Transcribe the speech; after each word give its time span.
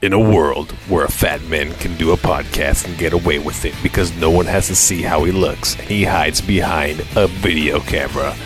In 0.00 0.12
a 0.12 0.18
world 0.20 0.70
where 0.86 1.04
a 1.04 1.10
fat 1.10 1.42
man 1.42 1.72
can 1.74 1.96
do 1.96 2.12
a 2.12 2.16
podcast 2.16 2.86
and 2.86 2.96
get 2.96 3.12
away 3.12 3.40
with 3.40 3.64
it 3.64 3.74
because 3.82 4.16
no 4.16 4.30
one 4.30 4.46
has 4.46 4.68
to 4.68 4.76
see 4.76 5.02
how 5.02 5.24
he 5.24 5.32
looks, 5.32 5.74
he 5.74 6.04
hides 6.04 6.40
behind 6.40 7.00
a 7.16 7.26
video 7.26 7.80
camera. 7.80 8.36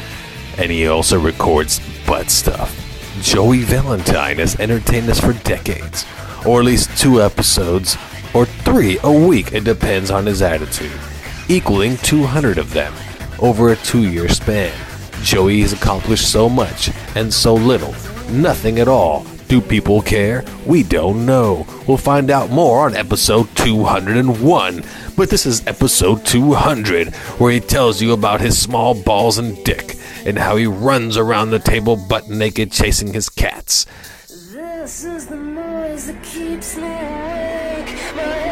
And 0.57 0.73
he 0.73 0.87
also 0.87 1.21
records 1.21 1.79
butt 2.07 2.31
stuff. 2.31 2.75
Joey 3.21 3.65
Valentine 3.65 4.39
has 4.39 4.59
entertained 4.61 5.11
us 5.11 5.21
for 5.21 5.35
decades, 5.45 6.07
or 6.47 6.61
at 6.61 6.65
least 6.65 6.97
two 6.97 7.21
episodes, 7.21 7.99
or 8.33 8.47
three 8.47 8.99
a 9.03 9.13
week, 9.13 9.53
it 9.53 9.65
depends 9.65 10.11
on 10.11 10.25
his 10.25 10.41
attitude, 10.41 10.99
equaling 11.51 11.99
200 11.99 12.57
of 12.57 12.73
them 12.73 12.95
over 13.41 13.73
a 13.73 13.77
two 13.77 14.11
year 14.11 14.31
span. 14.31 14.73
Joey 15.23 15.61
has 15.61 15.75
accomplished 15.75 16.33
so 16.33 16.49
much 16.49 16.91
and 17.15 17.31
so 17.31 17.53
little, 17.53 17.93
nothing 18.31 18.79
at 18.79 18.89
all. 18.89 19.27
Do 19.53 19.61
people 19.61 20.01
care? 20.01 20.47
We 20.65 20.83
don't 20.83 21.27
know. 21.27 21.67
We'll 21.87 21.99
find 21.99 22.31
out 22.31 22.49
more 22.49 22.87
on 22.87 22.97
episode 22.97 23.55
201. 23.55 24.83
But 25.15 25.29
this 25.29 25.45
is 25.45 25.67
episode 25.67 26.25
200, 26.25 27.15
where 27.37 27.53
he 27.53 27.61
tells 27.61 28.01
you 28.01 28.15
about 28.15 28.41
his 28.41 28.59
small 28.59 28.95
balls 28.95 29.37
and 29.37 29.63
dick, 29.63 29.97
and 30.25 30.39
how 30.39 30.57
he 30.57 30.67
runs 30.67 31.19
around 31.19 31.51
the 31.51 31.59
table 31.59 31.97
butt 31.97 32.31
naked 32.31 32.73
chasing 32.73 33.13
his 33.13 33.29
cats. 33.29 33.85
This 34.27 35.05
is 35.05 35.27
the 35.27 35.37
noise 35.37 36.07
that 36.07 36.23
keeps 36.23 36.79
me 36.79 36.85
awake. 36.85 37.95
My 38.17 38.52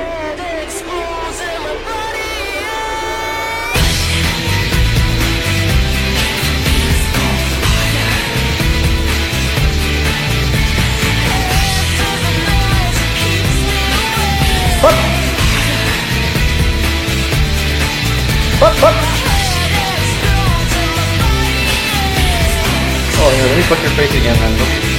face 24.00 24.18
again. 24.18 24.36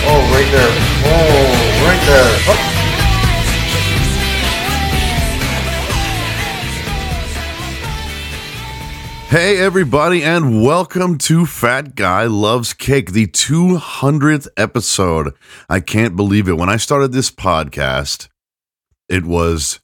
Oh, 0.06 0.22
right 0.32 0.52
there. 0.52 0.74
Oh, 1.10 1.42
right 1.88 2.02
there. 2.06 2.32
Oh. 2.50 2.58
Hey, 9.28 9.58
everybody, 9.58 10.24
and 10.24 10.64
welcome 10.64 11.18
to 11.20 11.48
Fat 11.48 11.96
Guy 11.96 12.26
Loves 12.26 12.74
Cake, 12.74 13.14
the 13.14 13.26
200th 13.26 14.48
episode. 14.56 15.34
I 15.68 15.80
can't 15.80 16.16
believe 16.16 16.48
it. 16.48 16.58
When 16.58 16.70
I 16.70 16.78
started 16.78 17.12
this 17.12 17.32
podcast, 17.32 18.28
it 19.10 19.26
was, 19.26 19.80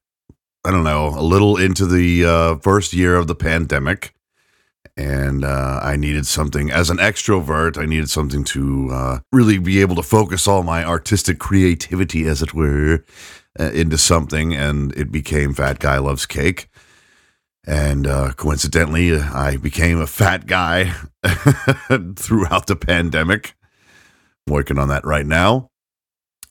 I 0.64 0.70
don't 0.70 0.84
know, 0.84 1.08
a 1.08 1.24
little 1.24 1.58
into 1.58 1.88
the 1.88 2.24
uh, 2.24 2.58
first 2.58 2.94
year 2.94 3.16
of 3.16 3.26
the 3.26 3.36
pandemic. 3.36 4.14
And 4.98 5.46
uh, 5.46 5.80
I 5.84 5.96
needed 5.96 6.26
something, 6.26 6.72
as 6.72 6.90
an 6.90 6.98
extrovert, 6.98 7.78
I 7.78 7.86
needed 7.86 8.10
something 8.10 8.44
to 8.46 8.90
uh, 8.92 9.20
really 9.32 9.60
be 9.60 9.80
able 9.80 9.96
to 9.96 10.04
focus 10.04 10.48
all 10.48 10.64
my 10.64 10.84
artistic 10.84 11.38
creativity, 11.38 12.26
as 12.26 12.42
it 12.42 12.56
were, 12.56 13.06
uh, 13.60 13.72
into 13.74 13.98
something. 14.00 14.56
And 14.56 14.92
it 14.96 15.12
became 15.12 15.54
Fat 15.54 15.78
Guy 15.78 16.00
Loves 16.00 16.26
Cake 16.26 16.68
and 17.68 18.08
uh, 18.08 18.32
coincidentally, 18.32 19.14
I 19.20 19.58
became 19.58 20.00
a 20.00 20.08
fat 20.08 20.48
guy 20.48 20.94
throughout 22.16 22.68
the 22.68 22.78
pandemic. 22.80 23.56
working 24.48 24.80
on 24.80 24.88
that 24.88 25.06
right 25.06 25.26
now. 25.26 25.70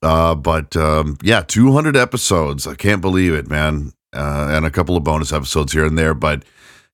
Uh, 0.03 0.35
but 0.35 0.77
um, 0.77 1.17
yeah, 1.23 1.41
200 1.41 1.97
episodes. 1.97 2.67
I 2.67 2.75
can't 2.75 3.01
believe 3.01 3.33
it, 3.33 3.49
man. 3.49 3.95
Uh, 4.15 4.49
and 4.51 4.67
a 4.67 4.71
couple 4.71 4.95
of 4.95 5.05
bonus 5.05 5.33
episodes 5.33 5.73
here 5.73 5.87
and 5.87 5.97
there. 5.97 6.13
But 6.13 6.45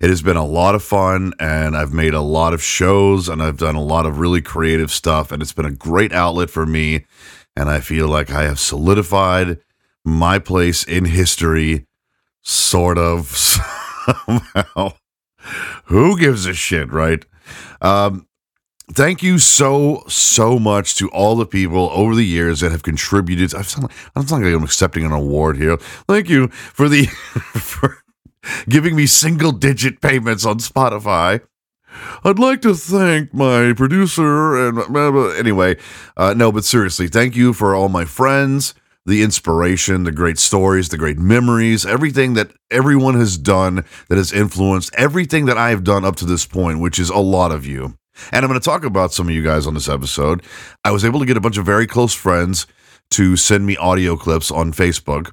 it 0.02 0.10
has 0.10 0.20
been 0.20 0.36
a 0.36 0.44
lot 0.44 0.74
of 0.74 0.82
fun, 0.82 1.32
and 1.38 1.76
I've 1.76 1.92
made 1.92 2.12
a 2.12 2.20
lot 2.20 2.52
of 2.52 2.62
shows, 2.62 3.28
and 3.28 3.40
I've 3.40 3.56
done 3.56 3.76
a 3.76 3.82
lot 3.82 4.04
of 4.04 4.18
really 4.18 4.42
creative 4.42 4.90
stuff, 4.90 5.30
and 5.30 5.40
it's 5.40 5.52
been 5.52 5.64
a 5.64 5.70
great 5.70 6.12
outlet 6.12 6.50
for 6.50 6.66
me. 6.66 7.06
And 7.54 7.70
I 7.70 7.78
feel 7.78 8.08
like 8.08 8.30
I 8.30 8.42
have 8.42 8.58
solidified 8.58 9.60
my 10.04 10.40
place 10.40 10.82
in 10.82 11.04
history, 11.04 11.86
sort 12.42 12.98
of 12.98 13.26
somehow. 14.26 14.94
Who 15.84 16.18
gives 16.18 16.46
a 16.46 16.54
shit, 16.54 16.90
right? 16.92 17.24
Um, 17.80 18.26
thank 18.92 19.22
you 19.22 19.38
so 19.38 20.02
so 20.08 20.58
much 20.58 20.96
to 20.96 21.08
all 21.10 21.36
the 21.36 21.46
people 21.46 21.90
over 21.92 22.16
the 22.16 22.26
years 22.26 22.60
that 22.60 22.72
have 22.72 22.82
contributed. 22.82 23.54
I 23.54 23.62
sound 23.62 23.84
like, 23.84 23.92
I 24.16 24.24
sound 24.24 24.44
like 24.44 24.54
I'm 24.54 24.64
accepting 24.64 25.04
an 25.04 25.12
award 25.12 25.58
here. 25.58 25.76
Thank 26.08 26.28
you 26.28 26.48
for 26.48 26.88
the 26.88 27.06
for 27.06 28.01
giving 28.68 28.96
me 28.96 29.06
single 29.06 29.52
digit 29.52 30.00
payments 30.00 30.44
on 30.44 30.58
Spotify. 30.58 31.40
I'd 32.24 32.38
like 32.38 32.62
to 32.62 32.74
thank 32.74 33.34
my 33.34 33.72
producer 33.74 34.68
and 34.68 34.78
anyway, 35.36 35.76
uh, 36.16 36.34
no, 36.34 36.50
but 36.50 36.64
seriously, 36.64 37.08
thank 37.08 37.36
you 37.36 37.52
for 37.52 37.74
all 37.74 37.88
my 37.88 38.04
friends, 38.04 38.74
the 39.04 39.22
inspiration, 39.22 40.04
the 40.04 40.12
great 40.12 40.38
stories, 40.38 40.88
the 40.88 40.96
great 40.96 41.18
memories, 41.18 41.84
everything 41.84 42.34
that 42.34 42.52
everyone 42.70 43.14
has 43.14 43.36
done 43.36 43.84
that 44.08 44.16
has 44.16 44.32
influenced 44.32 44.94
everything 44.96 45.46
that 45.46 45.58
I 45.58 45.70
have 45.70 45.84
done 45.84 46.04
up 46.04 46.16
to 46.16 46.24
this 46.24 46.46
point, 46.46 46.80
which 46.80 46.98
is 46.98 47.10
a 47.10 47.18
lot 47.18 47.52
of 47.52 47.66
you. 47.66 47.96
And 48.30 48.44
I'm 48.44 48.48
going 48.48 48.60
to 48.60 48.64
talk 48.64 48.84
about 48.84 49.12
some 49.12 49.28
of 49.28 49.34
you 49.34 49.42
guys 49.42 49.66
on 49.66 49.74
this 49.74 49.88
episode. 49.88 50.42
I 50.84 50.90
was 50.92 51.04
able 51.04 51.20
to 51.20 51.26
get 51.26 51.36
a 51.36 51.40
bunch 51.40 51.58
of 51.58 51.66
very 51.66 51.86
close 51.86 52.14
friends 52.14 52.66
to 53.12 53.36
send 53.36 53.66
me 53.66 53.76
audio 53.76 54.16
clips 54.16 54.50
on 54.50 54.72
Facebook. 54.72 55.32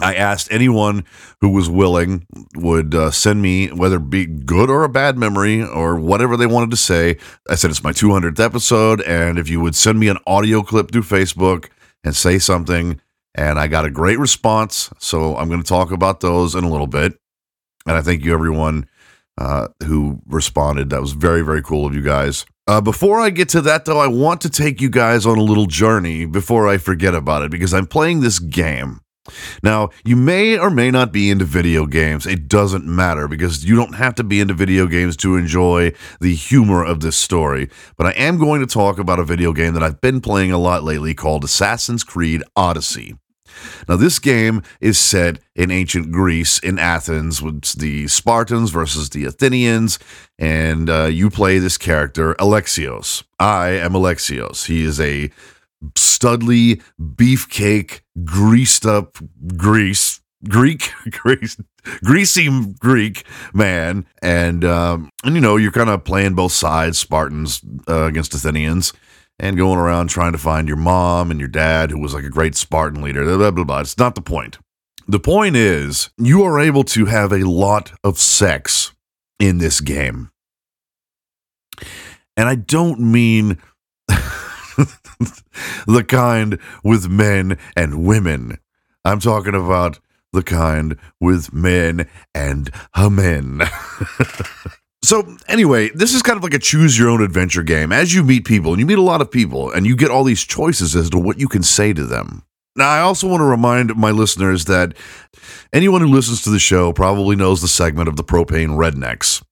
I 0.00 0.14
asked 0.14 0.48
anyone 0.50 1.04
who 1.40 1.50
was 1.50 1.70
willing 1.70 2.26
would 2.54 2.94
uh, 2.94 3.10
send 3.10 3.42
me 3.42 3.68
whether 3.68 3.96
it 3.96 4.10
be 4.10 4.26
good 4.26 4.70
or 4.70 4.84
a 4.84 4.88
bad 4.88 5.16
memory 5.16 5.62
or 5.62 5.96
whatever 5.96 6.36
they 6.36 6.46
wanted 6.46 6.70
to 6.70 6.76
say. 6.76 7.16
I 7.48 7.54
said 7.54 7.70
it's 7.70 7.82
my 7.82 7.92
200th 7.92 8.38
episode, 8.38 9.00
and 9.02 9.38
if 9.38 9.48
you 9.48 9.60
would 9.60 9.74
send 9.74 9.98
me 9.98 10.08
an 10.08 10.18
audio 10.26 10.62
clip 10.62 10.90
through 10.90 11.02
Facebook 11.02 11.68
and 12.04 12.14
say 12.14 12.38
something, 12.38 13.00
and 13.34 13.58
I 13.58 13.68
got 13.68 13.84
a 13.84 13.90
great 13.90 14.18
response. 14.18 14.90
So 14.98 15.36
I'm 15.36 15.48
going 15.48 15.62
to 15.62 15.68
talk 15.68 15.90
about 15.90 16.20
those 16.20 16.54
in 16.54 16.64
a 16.64 16.70
little 16.70 16.86
bit. 16.86 17.18
And 17.86 17.96
I 17.96 18.02
thank 18.02 18.24
you 18.24 18.32
everyone 18.32 18.88
uh, 19.38 19.68
who 19.84 20.20
responded. 20.26 20.90
That 20.90 21.00
was 21.00 21.12
very 21.12 21.42
very 21.42 21.62
cool 21.62 21.86
of 21.86 21.94
you 21.94 22.02
guys. 22.02 22.46
Uh, 22.68 22.80
before 22.80 23.20
I 23.20 23.30
get 23.30 23.48
to 23.50 23.60
that, 23.60 23.84
though, 23.84 24.00
I 24.00 24.08
want 24.08 24.40
to 24.40 24.50
take 24.50 24.80
you 24.80 24.90
guys 24.90 25.24
on 25.24 25.38
a 25.38 25.42
little 25.42 25.66
journey 25.66 26.26
before 26.26 26.66
I 26.66 26.78
forget 26.78 27.14
about 27.14 27.42
it 27.42 27.50
because 27.50 27.72
I'm 27.72 27.86
playing 27.86 28.20
this 28.20 28.40
game. 28.40 29.00
Now, 29.62 29.90
you 30.04 30.16
may 30.16 30.58
or 30.58 30.70
may 30.70 30.90
not 30.90 31.12
be 31.12 31.30
into 31.30 31.44
video 31.44 31.86
games. 31.86 32.26
It 32.26 32.48
doesn't 32.48 32.84
matter 32.86 33.28
because 33.28 33.64
you 33.64 33.76
don't 33.76 33.94
have 33.94 34.14
to 34.16 34.24
be 34.24 34.40
into 34.40 34.54
video 34.54 34.86
games 34.86 35.16
to 35.18 35.36
enjoy 35.36 35.92
the 36.20 36.34
humor 36.34 36.84
of 36.84 37.00
this 37.00 37.16
story. 37.16 37.68
But 37.96 38.06
I 38.06 38.10
am 38.12 38.38
going 38.38 38.60
to 38.60 38.66
talk 38.66 38.98
about 38.98 39.18
a 39.18 39.24
video 39.24 39.52
game 39.52 39.74
that 39.74 39.82
I've 39.82 40.00
been 40.00 40.20
playing 40.20 40.52
a 40.52 40.58
lot 40.58 40.84
lately 40.84 41.14
called 41.14 41.44
Assassin's 41.44 42.04
Creed 42.04 42.42
Odyssey. 42.54 43.16
Now, 43.88 43.96
this 43.96 44.18
game 44.18 44.62
is 44.80 44.98
set 44.98 45.38
in 45.54 45.70
ancient 45.70 46.12
Greece, 46.12 46.58
in 46.58 46.78
Athens, 46.78 47.40
with 47.40 47.78
the 47.78 48.06
Spartans 48.08 48.70
versus 48.70 49.10
the 49.10 49.24
Athenians, 49.24 49.98
and 50.38 50.90
uh, 50.90 51.04
you 51.04 51.30
play 51.30 51.58
this 51.58 51.78
character, 51.78 52.34
Alexios. 52.34 53.22
I 53.38 53.68
am 53.68 53.92
Alexios. 53.92 54.66
He 54.66 54.84
is 54.84 55.00
a 55.00 55.30
studly, 55.94 56.82
beefcake, 57.00 58.00
greased 58.24 58.86
up 58.86 59.18
Greece. 59.56 60.20
Greek, 60.48 60.92
grease, 61.10 61.56
greasy 62.04 62.48
Greek 62.78 63.24
man, 63.54 64.06
and 64.20 64.64
um, 64.64 65.10
and 65.24 65.34
you 65.34 65.40
know 65.40 65.56
you're 65.56 65.72
kind 65.72 65.88
of 65.88 66.04
playing 66.04 66.34
both 66.34 66.52
sides, 66.52 66.98
Spartans 66.98 67.62
uh, 67.88 68.04
against 68.04 68.34
Athenians, 68.34 68.92
and 69.38 69.56
going 69.56 69.78
around 69.78 70.08
trying 70.08 70.32
to 70.32 70.38
find 70.38 70.68
your 70.68 70.76
mom 70.76 71.30
and 71.30 71.40
your 71.40 71.48
dad, 71.48 71.90
who 71.90 71.98
was 71.98 72.12
like 72.14 72.24
a 72.24 72.30
great 72.30 72.54
Spartan 72.54 73.02
leader. 73.02 73.24
Blah 73.24 73.36
blah 73.36 73.50
blah. 73.50 73.64
blah. 73.64 73.80
It's 73.80 73.98
not 73.98 74.14
the 74.14 74.20
point. 74.20 74.58
The 75.08 75.18
point 75.18 75.56
is 75.56 76.10
you 76.18 76.42
are 76.44 76.60
able 76.60 76.84
to 76.84 77.06
have 77.06 77.32
a 77.32 77.48
lot 77.48 77.92
of 78.04 78.18
sex 78.18 78.92
in 79.38 79.58
this 79.58 79.80
game, 79.80 80.30
and 82.36 82.48
I 82.48 82.56
don't 82.56 83.00
mean 83.00 83.58
the 85.86 86.04
kind 86.06 86.58
with 86.84 87.08
men 87.08 87.58
and 87.76 88.04
women. 88.04 88.58
I'm 89.04 89.20
talking 89.20 89.54
about 89.54 90.00
the 90.32 90.42
kind 90.42 90.96
with 91.20 91.52
men 91.52 92.08
and 92.34 92.70
men. 93.10 93.62
so, 95.02 95.36
anyway, 95.48 95.90
this 95.94 96.12
is 96.12 96.22
kind 96.22 96.36
of 96.36 96.42
like 96.42 96.54
a 96.54 96.58
choose 96.58 96.98
your 96.98 97.08
own 97.08 97.22
adventure 97.22 97.62
game. 97.62 97.92
As 97.92 98.14
you 98.14 98.22
meet 98.22 98.44
people, 98.44 98.72
and 98.72 98.80
you 98.80 98.86
meet 98.86 98.98
a 98.98 99.02
lot 99.02 99.20
of 99.20 99.30
people, 99.30 99.70
and 99.70 99.86
you 99.86 99.96
get 99.96 100.10
all 100.10 100.24
these 100.24 100.44
choices 100.44 100.94
as 100.94 101.10
to 101.10 101.18
what 101.18 101.40
you 101.40 101.48
can 101.48 101.62
say 101.62 101.92
to 101.92 102.04
them. 102.04 102.42
Now, 102.76 102.90
I 102.90 103.00
also 103.00 103.26
want 103.26 103.40
to 103.40 103.46
remind 103.46 103.96
my 103.96 104.10
listeners 104.10 104.66
that 104.66 104.94
anyone 105.72 106.02
who 106.02 106.08
listens 106.08 106.42
to 106.42 106.50
the 106.50 106.58
show 106.58 106.92
probably 106.92 107.34
knows 107.34 107.62
the 107.62 107.68
segment 107.68 108.08
of 108.08 108.16
the 108.16 108.24
propane 108.24 108.76
rednecks. 108.76 109.42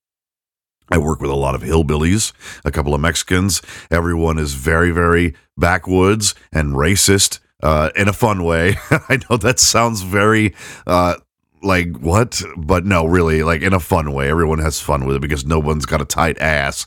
I 0.91 0.99
work 0.99 1.21
with 1.21 1.31
a 1.31 1.35
lot 1.35 1.55
of 1.55 1.63
hillbillies, 1.63 2.33
a 2.65 2.71
couple 2.71 2.95
of 2.95 3.01
Mexicans. 3.01 3.63
Everyone 3.91 4.39
is 4.39 4.55
very, 4.55 4.91
very 4.91 5.35
backwoods 5.57 6.35
and 6.53 6.75
racist 6.75 7.41
uh, 7.63 7.91
in 7.97 8.09
a 8.09 8.13
fun 8.13 8.45
way. 8.45 8.77
I 8.91 9.19
know 9.29 9.37
that 9.39 9.59
sounds 9.59 10.03
very 10.03 10.55
uh, 10.87 11.17
like 11.63 11.97
what, 11.97 12.43
but 12.57 12.85
no, 12.85 13.07
really, 13.07 13.43
like 13.43 13.63
in 13.63 13.73
a 13.73 13.81
fun 13.81 14.13
way. 14.13 14.29
Everyone 14.29 14.59
has 14.59 14.81
fun 14.81 15.07
with 15.07 15.17
it 15.17 15.23
because 15.23 15.47
no 15.47 15.59
one's 15.59 15.87
got 15.87 16.03
a 16.03 16.05
tight 16.05 16.39
ass. 16.39 16.87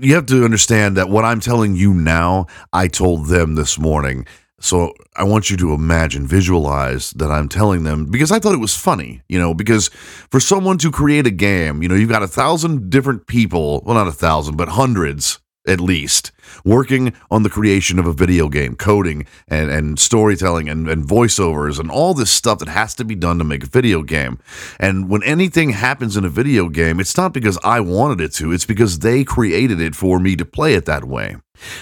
You 0.00 0.14
have 0.14 0.26
to 0.26 0.44
understand 0.44 0.96
that 0.96 1.08
what 1.08 1.24
I'm 1.24 1.40
telling 1.40 1.76
you 1.76 1.92
now, 1.92 2.46
I 2.72 2.88
told 2.88 3.26
them 3.26 3.54
this 3.54 3.78
morning. 3.78 4.26
So 4.60 4.92
I 5.14 5.22
want 5.22 5.50
you 5.50 5.56
to 5.58 5.72
imagine, 5.72 6.26
visualize 6.26 7.12
that 7.12 7.30
I'm 7.30 7.48
telling 7.48 7.84
them 7.84 8.06
because 8.06 8.32
I 8.32 8.38
thought 8.38 8.54
it 8.54 8.60
was 8.60 8.76
funny, 8.76 9.22
you 9.28 9.38
know, 9.38 9.54
because 9.54 9.88
for 10.30 10.40
someone 10.40 10.78
to 10.78 10.90
create 10.90 11.26
a 11.26 11.30
game, 11.30 11.82
you 11.82 11.88
know, 11.88 11.94
you've 11.94 12.08
got 12.08 12.24
a 12.24 12.28
thousand 12.28 12.90
different 12.90 13.26
people, 13.26 13.82
well, 13.84 13.94
not 13.94 14.08
a 14.08 14.12
thousand, 14.12 14.56
but 14.56 14.70
hundreds 14.70 15.38
at 15.68 15.80
least, 15.80 16.32
working 16.64 17.12
on 17.30 17.42
the 17.42 17.50
creation 17.50 17.98
of 17.98 18.06
a 18.06 18.12
video 18.12 18.48
game, 18.48 18.74
coding 18.74 19.26
and, 19.46 19.70
and 19.70 19.98
storytelling 19.98 20.68
and, 20.68 20.88
and 20.88 21.04
voiceovers 21.06 21.78
and 21.78 21.90
all 21.90 22.14
this 22.14 22.30
stuff 22.30 22.58
that 22.58 22.68
has 22.68 22.94
to 22.94 23.04
be 23.04 23.14
done 23.14 23.38
to 23.38 23.44
make 23.44 23.64
a 23.64 23.68
video 23.68 24.02
game. 24.02 24.38
And 24.80 25.08
when 25.08 25.22
anything 25.22 25.70
happens 25.70 26.16
in 26.16 26.24
a 26.24 26.30
video 26.30 26.68
game, 26.68 27.00
it's 27.00 27.16
not 27.16 27.32
because 27.32 27.58
I 27.62 27.80
wanted 27.80 28.20
it 28.20 28.32
to, 28.34 28.52
it's 28.52 28.66
because 28.66 29.00
they 29.00 29.24
created 29.24 29.80
it 29.80 29.94
for 29.94 30.18
me 30.18 30.36
to 30.36 30.44
play 30.44 30.74
it 30.74 30.86
that 30.86 31.04
way. 31.04 31.36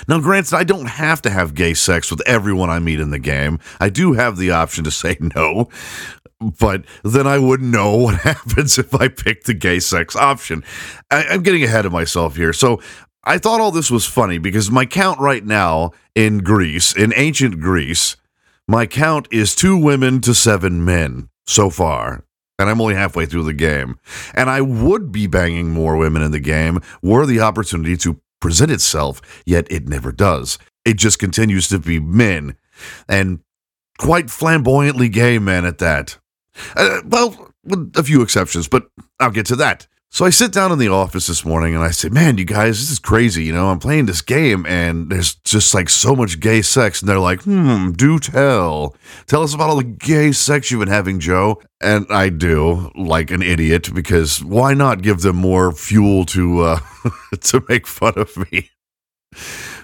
Now, 0.09 0.21
granted, 0.21 0.55
I 0.55 0.65
don't 0.65 0.87
have 0.87 1.21
to 1.23 1.31
have 1.31 1.55
gay 1.55 1.75
sex 1.75 2.11
with 2.11 2.23
everyone 2.27 2.71
I 2.71 2.79
meet 2.79 3.00
in 3.00 3.11
the 3.11 3.19
game. 3.19 3.59
I 3.79 3.91
do 3.91 4.15
have 4.15 4.37
the 4.37 4.50
option 4.50 4.85
to 4.85 4.91
say 4.91 5.19
no, 5.37 5.69
but 6.41 6.85
then 7.03 7.27
I 7.27 7.38
wouldn't 7.38 7.71
know 7.71 7.97
what 7.97 8.15
happens 8.21 8.79
if 8.79 8.94
I 8.94 9.09
pick 9.09 9.44
the 9.44 9.55
gay 9.55 9.81
sex 9.81 10.15
option. 10.17 10.65
I, 11.11 11.35
am 11.35 11.43
getting 11.43 11.65
ahead 11.65 11.87
of 11.87 11.93
myself 11.93 12.37
here. 12.37 12.53
So 12.53 12.81
I 13.28 13.38
thought 13.38 13.61
all 13.61 13.73
this 13.73 13.90
was 13.90 14.06
funny 14.06 14.38
because 14.38 14.70
my 14.70 14.87
count 14.87 15.19
right 15.19 15.44
now 15.44 15.90
in 16.14 16.38
Greece, 16.38 16.94
in 16.94 17.12
ancient 17.17 17.61
Greece, 17.61 18.17
my 18.69 18.87
count 18.87 19.26
is 19.32 19.56
two 19.56 19.76
women 19.76 20.20
to 20.20 20.32
seven 20.32 20.84
men 20.84 21.28
so 21.44 21.69
far. 21.69 22.23
And 22.56 22.70
I'm 22.70 22.81
only 22.81 22.94
halfway 22.94 23.26
through 23.26 23.43
the 23.43 23.52
game. 23.52 23.99
And 24.32 24.49
I 24.49 24.61
would 24.61 25.11
be 25.11 25.26
banging 25.26 25.70
more 25.70 25.96
women 25.96 26.23
in 26.23 26.31
the 26.31 26.40
game 26.40 26.81
were 27.02 27.26
the 27.26 27.40
opportunity 27.40 27.96
to 27.99 28.20
present 28.40 28.70
itself, 28.70 29.20
yet 29.44 29.67
it 29.70 29.88
never 29.88 30.12
does. 30.12 30.56
It 30.84 30.96
just 30.96 31.19
continues 31.19 31.67
to 31.69 31.81
be 31.81 31.99
men, 31.99 32.56
and 33.08 33.40
quite 33.99 34.31
flamboyantly 34.31 35.08
gay 35.08 35.40
men 35.40 35.64
at 35.64 35.78
that. 35.78 36.19
Uh, 36.76 37.00
well, 37.05 37.52
with 37.64 37.93
a 37.96 38.05
few 38.05 38.23
exceptions, 38.23 38.69
but 38.69 38.87
I'll 39.19 39.31
get 39.32 39.46
to 39.46 39.56
that. 39.56 39.88
So 40.16 40.24
I 40.24 40.30
sit 40.30 40.50
down 40.50 40.72
in 40.72 40.78
the 40.78 40.88
office 40.88 41.26
this 41.26 41.44
morning 41.44 41.74
and 41.74 41.84
I 41.84 41.90
say, 41.90 42.08
Man, 42.08 42.38
you 42.38 42.46
guys, 42.46 42.80
this 42.80 42.90
is 42.90 42.98
crazy. 42.98 43.44
You 43.44 43.52
know, 43.52 43.68
I'm 43.68 43.78
playing 43.78 44.06
this 44.06 44.22
game 44.22 44.64
and 44.64 45.10
there's 45.10 45.34
just 45.44 45.74
like 45.74 45.90
so 45.90 46.16
much 46.16 46.40
gay 46.40 46.62
sex. 46.62 47.02
And 47.02 47.08
they're 47.10 47.18
like, 47.18 47.42
Hmm, 47.42 47.90
do 47.90 48.18
tell. 48.18 48.96
Tell 49.26 49.42
us 49.42 49.52
about 49.52 49.68
all 49.68 49.76
the 49.76 49.84
gay 49.84 50.32
sex 50.32 50.70
you've 50.70 50.80
been 50.80 50.88
having, 50.88 51.20
Joe. 51.20 51.60
And 51.82 52.06
I 52.08 52.30
do, 52.30 52.90
like 52.96 53.30
an 53.30 53.42
idiot, 53.42 53.92
because 53.92 54.42
why 54.42 54.72
not 54.72 55.02
give 55.02 55.20
them 55.20 55.36
more 55.36 55.70
fuel 55.70 56.24
to 56.24 56.62
uh, 56.62 56.80
to 57.40 57.62
make 57.68 57.86
fun 57.86 58.14
of 58.16 58.34
me? 58.50 58.70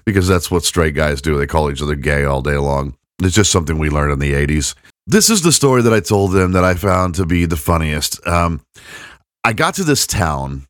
because 0.06 0.28
that's 0.28 0.50
what 0.50 0.64
straight 0.64 0.94
guys 0.94 1.20
do. 1.20 1.36
They 1.36 1.46
call 1.46 1.70
each 1.70 1.82
other 1.82 1.94
gay 1.94 2.24
all 2.24 2.40
day 2.40 2.56
long. 2.56 2.96
It's 3.20 3.34
just 3.34 3.52
something 3.52 3.76
we 3.76 3.90
learned 3.90 4.14
in 4.14 4.18
the 4.18 4.32
80s. 4.32 4.74
This 5.06 5.28
is 5.28 5.42
the 5.42 5.52
story 5.52 5.82
that 5.82 5.92
I 5.92 6.00
told 6.00 6.32
them 6.32 6.52
that 6.52 6.64
I 6.64 6.72
found 6.72 7.16
to 7.16 7.26
be 7.26 7.44
the 7.44 7.56
funniest. 7.56 8.26
Um, 8.26 8.64
I 9.44 9.52
got 9.52 9.74
to 9.74 9.84
this 9.84 10.06
town 10.06 10.66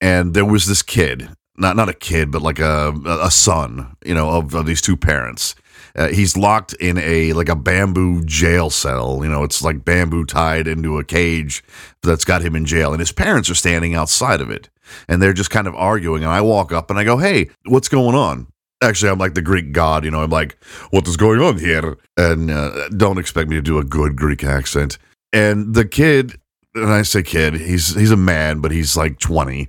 and 0.00 0.32
there 0.32 0.44
was 0.44 0.66
this 0.66 0.82
kid, 0.82 1.28
not 1.56 1.76
not 1.76 1.88
a 1.88 1.94
kid, 1.94 2.30
but 2.30 2.42
like 2.42 2.58
a 2.58 2.94
a 3.06 3.30
son, 3.30 3.96
you 4.04 4.14
know, 4.14 4.30
of, 4.30 4.54
of 4.54 4.66
these 4.66 4.80
two 4.80 4.96
parents. 4.96 5.54
Uh, 5.96 6.08
he's 6.08 6.36
locked 6.36 6.72
in 6.74 6.96
a 6.98 7.32
like 7.32 7.48
a 7.48 7.56
bamboo 7.56 8.24
jail 8.24 8.70
cell. 8.70 9.20
You 9.22 9.28
know, 9.28 9.44
it's 9.44 9.62
like 9.62 9.84
bamboo 9.84 10.24
tied 10.24 10.66
into 10.66 10.98
a 10.98 11.04
cage 11.04 11.62
that's 12.02 12.24
got 12.24 12.42
him 12.42 12.56
in 12.56 12.64
jail, 12.64 12.92
and 12.92 13.00
his 13.00 13.12
parents 13.12 13.50
are 13.50 13.54
standing 13.54 13.94
outside 13.94 14.40
of 14.40 14.50
it, 14.50 14.70
and 15.08 15.20
they're 15.20 15.32
just 15.32 15.50
kind 15.50 15.66
of 15.66 15.74
arguing. 15.74 16.22
And 16.22 16.32
I 16.32 16.40
walk 16.40 16.72
up 16.72 16.90
and 16.90 16.98
I 16.98 17.04
go, 17.04 17.18
"Hey, 17.18 17.50
what's 17.66 17.88
going 17.88 18.14
on?" 18.14 18.46
Actually, 18.82 19.10
I'm 19.10 19.18
like 19.18 19.34
the 19.34 19.42
Greek 19.42 19.72
god. 19.72 20.04
You 20.04 20.10
know, 20.10 20.22
I'm 20.22 20.30
like, 20.30 20.56
"What 20.90 21.06
is 21.06 21.16
going 21.16 21.40
on 21.40 21.58
here?" 21.58 21.98
And 22.16 22.50
uh, 22.50 22.88
don't 22.90 23.18
expect 23.18 23.50
me 23.50 23.56
to 23.56 23.62
do 23.62 23.78
a 23.78 23.84
good 23.84 24.16
Greek 24.16 24.44
accent. 24.44 24.96
And 25.32 25.74
the 25.74 25.84
kid 25.84 26.40
and 26.74 26.90
I 26.90 27.02
say 27.02 27.22
kid, 27.22 27.54
he's 27.54 27.94
he's 27.94 28.10
a 28.10 28.16
man, 28.16 28.60
but 28.60 28.70
he's 28.70 28.96
like 28.96 29.18
twenty. 29.18 29.68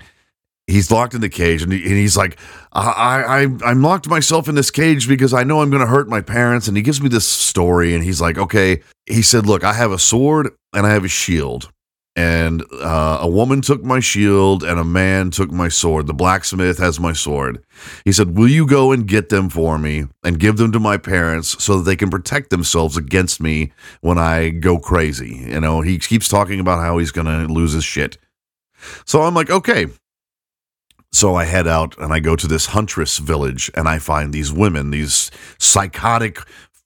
He's 0.67 0.89
locked 0.89 1.13
in 1.13 1.21
the 1.21 1.27
cage, 1.27 1.63
and, 1.63 1.73
he, 1.73 1.83
and 1.83 1.93
he's 1.93 2.15
like, 2.15 2.39
I, 2.71 3.43
I 3.43 3.69
I'm 3.69 3.81
locked 3.81 4.07
myself 4.07 4.47
in 4.47 4.55
this 4.55 4.71
cage 4.71 5.07
because 5.07 5.33
I 5.33 5.43
know 5.43 5.61
I'm 5.61 5.69
going 5.69 5.81
to 5.81 5.87
hurt 5.87 6.07
my 6.07 6.21
parents. 6.21 6.67
And 6.67 6.77
he 6.77 6.83
gives 6.83 7.01
me 7.01 7.09
this 7.09 7.27
story, 7.27 7.93
and 7.93 8.03
he's 8.03 8.21
like, 8.21 8.37
okay. 8.37 8.81
He 9.07 9.21
said, 9.21 9.45
look, 9.45 9.63
I 9.63 9.73
have 9.73 9.91
a 9.91 9.99
sword 9.99 10.51
and 10.73 10.85
I 10.85 10.91
have 10.91 11.03
a 11.03 11.09
shield 11.09 11.71
and 12.15 12.63
uh, 12.73 13.19
a 13.21 13.27
woman 13.27 13.61
took 13.61 13.83
my 13.83 14.01
shield 14.01 14.63
and 14.63 14.79
a 14.79 14.83
man 14.83 15.31
took 15.31 15.49
my 15.49 15.69
sword. 15.69 16.07
The 16.07 16.13
blacksmith 16.13 16.77
has 16.77 16.99
my 16.99 17.13
sword. 17.13 17.63
He 18.03 18.11
said, 18.11 18.35
Will 18.35 18.49
you 18.49 18.67
go 18.67 18.91
and 18.91 19.07
get 19.07 19.29
them 19.29 19.49
for 19.49 19.77
me 19.77 20.05
and 20.23 20.39
give 20.39 20.57
them 20.57 20.73
to 20.73 20.79
my 20.79 20.97
parents 20.97 21.63
so 21.63 21.77
that 21.77 21.83
they 21.83 21.95
can 21.95 22.09
protect 22.09 22.49
themselves 22.49 22.97
against 22.97 23.41
me 23.41 23.71
when 24.01 24.17
I 24.17 24.49
go 24.49 24.77
crazy? 24.77 25.45
You 25.47 25.61
know, 25.61 25.81
he 25.81 25.97
keeps 25.99 26.27
talking 26.27 26.59
about 26.59 26.81
how 26.81 26.97
he's 26.97 27.11
going 27.11 27.27
to 27.27 27.51
lose 27.51 27.71
his 27.71 27.85
shit. 27.85 28.17
So 29.05 29.21
I'm 29.21 29.33
like, 29.33 29.49
Okay. 29.49 29.87
So 31.13 31.35
I 31.35 31.43
head 31.43 31.67
out 31.67 31.97
and 31.97 32.13
I 32.13 32.21
go 32.21 32.37
to 32.37 32.47
this 32.47 32.67
huntress 32.67 33.17
village 33.17 33.69
and 33.75 33.89
I 33.89 33.99
find 33.99 34.31
these 34.31 34.53
women, 34.53 34.91
these 34.91 35.29
psychotic 35.59 36.39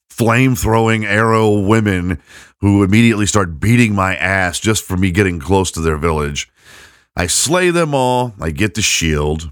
flame 0.10 0.56
throwing 0.56 1.06
arrow 1.06 1.60
women 1.60 2.21
who 2.65 2.81
immediately 2.81 3.27
start 3.27 3.59
beating 3.59 3.94
my 3.94 4.15
ass 4.15 4.59
just 4.59 4.83
for 4.83 4.97
me 4.97 5.12
getting 5.12 5.39
close 5.39 5.69
to 5.69 5.79
their 5.79 5.97
village. 5.97 6.50
I 7.15 7.27
slay 7.27 7.69
them 7.69 7.94
all. 7.94 8.33
I 8.41 8.50
get 8.50 8.73
the 8.73 8.81
shield. 8.81 9.51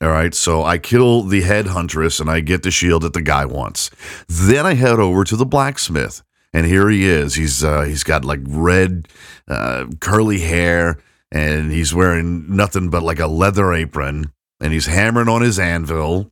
All 0.00 0.10
right, 0.10 0.32
so 0.32 0.62
I 0.62 0.78
kill 0.78 1.24
the 1.24 1.40
head 1.40 1.66
huntress 1.66 2.20
and 2.20 2.30
I 2.30 2.38
get 2.38 2.62
the 2.62 2.70
shield 2.70 3.02
that 3.02 3.12
the 3.12 3.22
guy 3.22 3.44
wants. 3.44 3.90
Then 4.28 4.66
I 4.66 4.74
head 4.74 5.00
over 5.00 5.24
to 5.24 5.34
the 5.34 5.44
blacksmith, 5.44 6.22
and 6.52 6.64
here 6.64 6.88
he 6.88 7.04
is. 7.04 7.34
He's 7.34 7.64
uh, 7.64 7.82
he's 7.82 8.04
got 8.04 8.24
like 8.24 8.40
red, 8.46 9.08
uh, 9.48 9.86
curly 9.98 10.38
hair, 10.38 11.00
and 11.32 11.72
he's 11.72 11.92
wearing 11.92 12.54
nothing 12.54 12.88
but 12.88 13.02
like 13.02 13.18
a 13.18 13.26
leather 13.26 13.72
apron, 13.72 14.32
and 14.60 14.72
he's 14.72 14.86
hammering 14.86 15.28
on 15.28 15.42
his 15.42 15.58
anvil. 15.58 16.30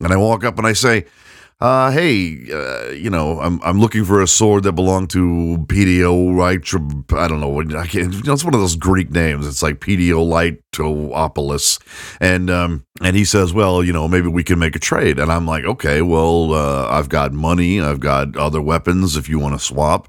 And 0.00 0.14
I 0.14 0.16
walk 0.16 0.44
up 0.44 0.56
and 0.56 0.66
I 0.66 0.72
say, 0.72 1.04
uh, 1.60 1.90
hey, 1.90 2.38
uh, 2.52 2.90
you 2.90 3.10
know, 3.10 3.40
I'm 3.40 3.60
I'm 3.64 3.80
looking 3.80 4.04
for 4.04 4.22
a 4.22 4.28
sword 4.28 4.62
that 4.62 4.72
belonged 4.72 5.10
to 5.10 5.64
PDO 5.66 6.36
right? 6.36 6.60
I 7.18 7.26
don't 7.26 7.40
know. 7.40 7.58
I 7.76 7.88
can't. 7.88 8.14
You 8.14 8.22
know, 8.22 8.32
it's 8.32 8.44
one 8.44 8.54
of 8.54 8.60
those 8.60 8.76
Greek 8.76 9.10
names. 9.10 9.44
It's 9.44 9.60
like 9.60 9.80
Pediolitopolis, 9.80 11.80
and 12.20 12.48
um, 12.48 12.86
and 13.02 13.16
he 13.16 13.24
says, 13.24 13.52
well, 13.52 13.82
you 13.82 13.92
know, 13.92 14.06
maybe 14.06 14.28
we 14.28 14.44
can 14.44 14.60
make 14.60 14.76
a 14.76 14.78
trade. 14.78 15.18
And 15.18 15.32
I'm 15.32 15.46
like, 15.46 15.64
okay, 15.64 16.00
well, 16.00 16.54
uh, 16.54 16.86
I've 16.90 17.08
got 17.08 17.32
money, 17.32 17.80
I've 17.80 18.00
got 18.00 18.36
other 18.36 18.62
weapons. 18.62 19.16
If 19.16 19.28
you 19.28 19.40
want 19.40 19.58
to 19.58 19.64
swap. 19.64 20.08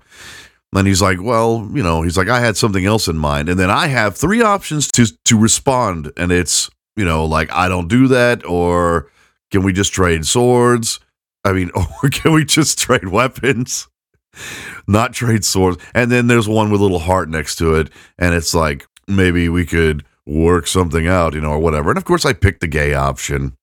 And 0.75 0.87
he's 0.87 1.01
like, 1.01 1.19
well, 1.19 1.67
you 1.73 1.81
know, 1.81 2.03
he's 2.03 2.15
like, 2.15 2.29
I 2.29 2.41
had 2.41 2.55
something 2.55 2.85
else 2.85 3.07
in 3.07 3.17
mind. 3.17 3.49
And 3.49 3.59
then 3.59 3.71
I 3.71 3.87
have 3.87 4.15
three 4.15 4.43
options 4.43 4.87
to 4.89 5.07
to 5.25 5.35
respond, 5.35 6.11
and 6.15 6.31
it's, 6.31 6.69
you 6.95 7.05
know, 7.05 7.25
like 7.25 7.51
I 7.51 7.67
don't 7.67 7.87
do 7.87 8.07
that, 8.09 8.45
or 8.45 9.09
can 9.49 9.63
we 9.63 9.73
just 9.73 9.93
trade 9.93 10.27
swords? 10.27 10.99
I 11.43 11.53
mean, 11.53 11.71
or 12.03 12.09
can 12.09 12.33
we 12.33 12.45
just 12.45 12.79
trade 12.79 13.07
weapons? 13.07 13.87
Not 14.87 15.13
trade 15.13 15.43
swords. 15.43 15.77
And 15.93 16.11
then 16.11 16.27
there's 16.27 16.47
one 16.47 16.71
with 16.71 16.81
a 16.81 16.83
little 16.83 16.99
heart 16.99 17.29
next 17.29 17.55
to 17.57 17.75
it. 17.75 17.89
And 18.17 18.33
it's 18.33 18.53
like, 18.53 18.87
maybe 19.07 19.49
we 19.49 19.65
could 19.65 20.05
work 20.25 20.67
something 20.67 21.07
out, 21.07 21.33
you 21.33 21.41
know, 21.41 21.51
or 21.51 21.59
whatever. 21.59 21.89
And 21.89 21.97
of 21.97 22.05
course, 22.05 22.25
I 22.25 22.33
picked 22.33 22.61
the 22.61 22.67
gay 22.67 22.93
option. 22.93 23.53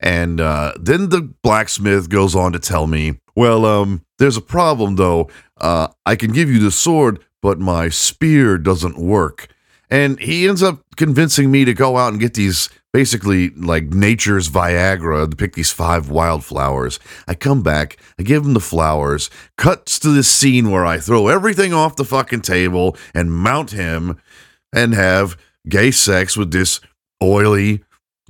And 0.00 0.40
uh, 0.40 0.72
then 0.80 1.08
the 1.08 1.32
blacksmith 1.42 2.08
goes 2.08 2.34
on 2.34 2.52
to 2.52 2.58
tell 2.58 2.86
me, 2.86 3.20
well, 3.34 3.64
um, 3.64 4.04
there's 4.18 4.36
a 4.36 4.42
problem 4.42 4.96
though. 4.96 5.30
Uh, 5.58 5.88
I 6.04 6.16
can 6.16 6.32
give 6.32 6.50
you 6.50 6.58
the 6.58 6.70
sword, 6.70 7.24
but 7.40 7.58
my 7.58 7.88
spear 7.88 8.58
doesn't 8.58 8.98
work. 8.98 9.48
And 9.90 10.18
he 10.18 10.48
ends 10.48 10.62
up 10.62 10.82
convincing 10.96 11.50
me 11.50 11.64
to 11.64 11.74
go 11.74 11.98
out 11.98 12.12
and 12.12 12.20
get 12.20 12.34
these 12.34 12.68
basically 12.92 13.50
like 13.50 13.84
nature's 13.84 14.48
Viagra 14.48 15.28
to 15.30 15.36
pick 15.36 15.54
these 15.54 15.72
five 15.72 16.10
wildflowers. 16.10 17.00
I 17.26 17.34
come 17.34 17.62
back, 17.62 17.96
I 18.18 18.22
give 18.22 18.44
him 18.44 18.54
the 18.54 18.60
flowers, 18.60 19.30
cuts 19.56 19.98
to 20.00 20.10
this 20.10 20.30
scene 20.30 20.70
where 20.70 20.84
I 20.84 20.98
throw 20.98 21.28
everything 21.28 21.72
off 21.72 21.96
the 21.96 22.04
fucking 22.04 22.42
table 22.42 22.96
and 23.14 23.32
mount 23.32 23.70
him 23.70 24.20
and 24.72 24.94
have 24.94 25.36
gay 25.68 25.90
sex 25.90 26.36
with 26.36 26.52
this 26.52 26.80
oily, 27.22 27.82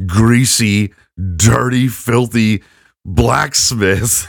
greasy, 0.07 0.93
dirty, 1.37 1.89
filthy 1.89 2.63
blacksmith. 3.05 4.27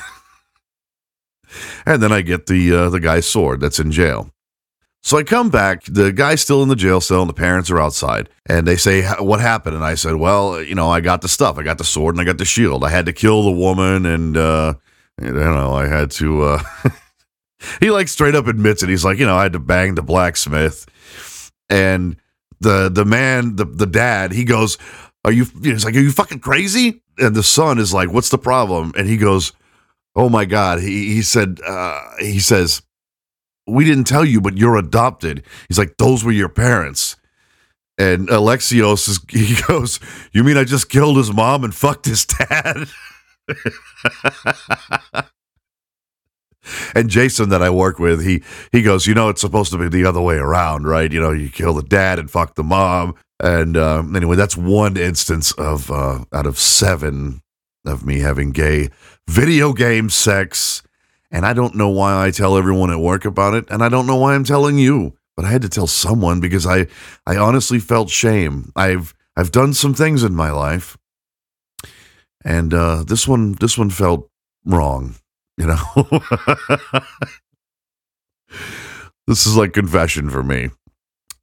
and 1.86 2.02
then 2.02 2.12
I 2.12 2.22
get 2.22 2.48
the 2.48 2.74
uh, 2.74 2.90
the 2.90 3.00
guy's 3.00 3.28
sword 3.28 3.60
that's 3.62 3.80
in 3.80 3.92
jail. 3.92 4.33
So 5.05 5.17
I 5.17 5.24
come 5.24 5.50
back, 5.50 5.83
the 5.83 6.13
guy's 6.13 6.41
still 6.41 6.63
in 6.63 6.69
the 6.69 6.77
jail 6.77 7.01
cell, 7.01 7.22
and 7.22 7.29
the 7.29 7.33
parents 7.33 7.69
are 7.69 7.79
outside. 7.79 8.29
And 8.45 8.65
they 8.65 8.77
say, 8.77 9.03
What 9.19 9.41
happened? 9.41 9.75
And 9.75 9.83
I 9.83 9.95
said, 9.95 10.15
Well, 10.15 10.62
you 10.62 10.75
know, 10.75 10.89
I 10.89 11.01
got 11.01 11.22
the 11.22 11.27
stuff. 11.27 11.57
I 11.57 11.63
got 11.63 11.77
the 11.77 11.83
sword 11.83 12.15
and 12.15 12.22
I 12.22 12.24
got 12.24 12.38
the 12.38 12.45
shield. 12.45 12.83
I 12.86 12.89
had 12.89 13.05
to 13.07 13.13
kill 13.13 13.43
the 13.43 13.51
woman 13.51 14.05
and 14.05 14.38
uh, 14.38 14.75
you 15.22 15.31
know, 15.31 15.74
I 15.74 15.88
had 15.88 16.10
to. 16.12 16.43
uh 16.43 16.63
He 17.79 17.91
like 17.91 18.07
straight 18.07 18.36
up 18.36 18.48
admits 18.48 18.83
it. 18.83 18.89
He's 18.89 19.05
like, 19.05 19.17
you 19.19 19.25
know, 19.25 19.38
I 19.38 19.43
had 19.43 19.53
to 19.53 19.60
bang 19.60 19.95
the 19.95 20.01
blacksmith, 20.01 20.86
and 21.69 22.17
the 22.60 22.89
the 22.89 23.05
man, 23.05 23.55
the 23.55 23.65
the 23.65 23.86
dad, 23.86 24.31
he 24.33 24.43
goes, 24.43 24.77
"Are 25.24 25.31
you?" 25.31 25.45
He's 25.62 25.86
like, 25.86 25.95
"Are 25.95 26.00
you 26.00 26.12
fucking 26.12 26.39
crazy?" 26.39 27.01
And 27.17 27.36
the 27.36 27.43
son 27.43 27.79
is 27.79 27.93
like, 27.93 28.12
"What's 28.12 28.29
the 28.29 28.38
problem?" 28.38 28.91
And 28.98 29.07
he 29.07 29.15
goes, 29.17 29.53
"Oh 30.15 30.27
my 30.27 30.45
god!" 30.45 30.81
He 30.81 31.13
he 31.13 31.22
said, 31.22 31.60
uh, 31.65 32.01
he 32.19 32.39
says, 32.39 32.81
"We 33.67 33.86
didn't 33.86 34.05
tell 34.05 34.25
you, 34.25 34.41
but 34.41 34.58
you're 34.58 34.77
adopted." 34.77 35.43
He's 35.67 35.77
like, 35.77 35.98
"Those 35.98 36.24
were 36.24 36.32
your 36.32 36.50
parents." 36.50 37.15
And 37.98 38.27
Alexios 38.29 39.08
is, 39.08 39.20
he 39.29 39.55
goes, 39.67 40.00
"You 40.32 40.43
mean 40.43 40.58
I 40.58 40.63
just 40.63 40.89
killed 40.89 41.17
his 41.17 41.34
mom 41.34 41.63
and 41.63 41.74
fucked 41.74 42.05
his 42.05 42.25
dad?" 42.25 42.88
and 46.96 47.10
Jason 47.10 47.50
that 47.50 47.62
I 47.62 47.70
work 47.70 48.00
with, 48.00 48.24
he 48.24 48.43
he 48.72 48.82
goes, 48.82 49.08
you 49.08 49.13
know, 49.13 49.29
it's 49.29 49.41
supposed 49.41 49.72
to 49.72 49.77
be 49.77 49.88
the 49.88 50.05
other 50.05 50.22
way 50.22 50.36
around, 50.36 50.88
right? 50.88 51.12
You 51.12 51.22
know, 51.22 51.32
you 51.32 51.50
kill 51.50 51.74
the 51.74 51.84
dad 51.84 52.20
and 52.20 52.29
fuck 52.29 52.55
the 52.55 52.63
mom. 52.63 53.15
And 53.39 53.75
uh, 53.75 54.03
anyway, 54.15 54.36
that's 54.36 54.55
one 54.55 54.96
instance 54.98 55.51
of 55.53 55.91
uh, 55.91 56.25
out 56.32 56.46
of 56.46 56.58
seven 56.58 57.41
of 57.86 58.05
me 58.05 58.20
having 58.20 58.51
gay 58.51 58.89
video 59.27 59.74
game 59.74 60.10
sex. 60.10 60.83
And 61.34 61.48
I 61.48 61.54
don't 61.54 61.74
know 61.74 61.90
why 61.90 62.25
I 62.28 62.30
tell 62.30 62.56
everyone 62.58 62.92
at 62.92 63.00
work 63.00 63.25
about 63.25 63.56
it, 63.56 63.66
and 63.72 63.84
I 63.84 63.90
don't 63.90 64.06
know 64.06 64.18
why 64.18 64.36
I'm 64.36 64.44
telling 64.44 64.78
you, 64.78 65.18
but 65.36 65.46
I 65.46 65.50
had 65.50 65.63
to 65.63 65.70
tell 65.70 65.88
someone 65.88 66.40
because 66.40 66.68
I 66.68 66.86
I 67.25 67.38
honestly 67.38 67.80
felt 67.80 68.12
shame. 68.12 68.72
I've 68.75 69.16
I've 69.36 69.50
done 69.52 69.74
some 69.74 69.96
things 69.96 70.22
in 70.24 70.36
my 70.36 70.52
life, 70.52 70.96
and 72.46 72.72
uh, 72.72 73.04
this 73.04 73.28
one 73.28 73.54
this 73.54 73.80
one 73.80 73.90
felt 73.90 74.30
wrong. 74.63 75.16
You 75.58 75.68
know, 75.68 75.82
this 79.28 79.48
is 79.48 79.58
like 79.58 79.74
confession 79.74 80.30
for 80.30 80.44
me. 80.44 80.70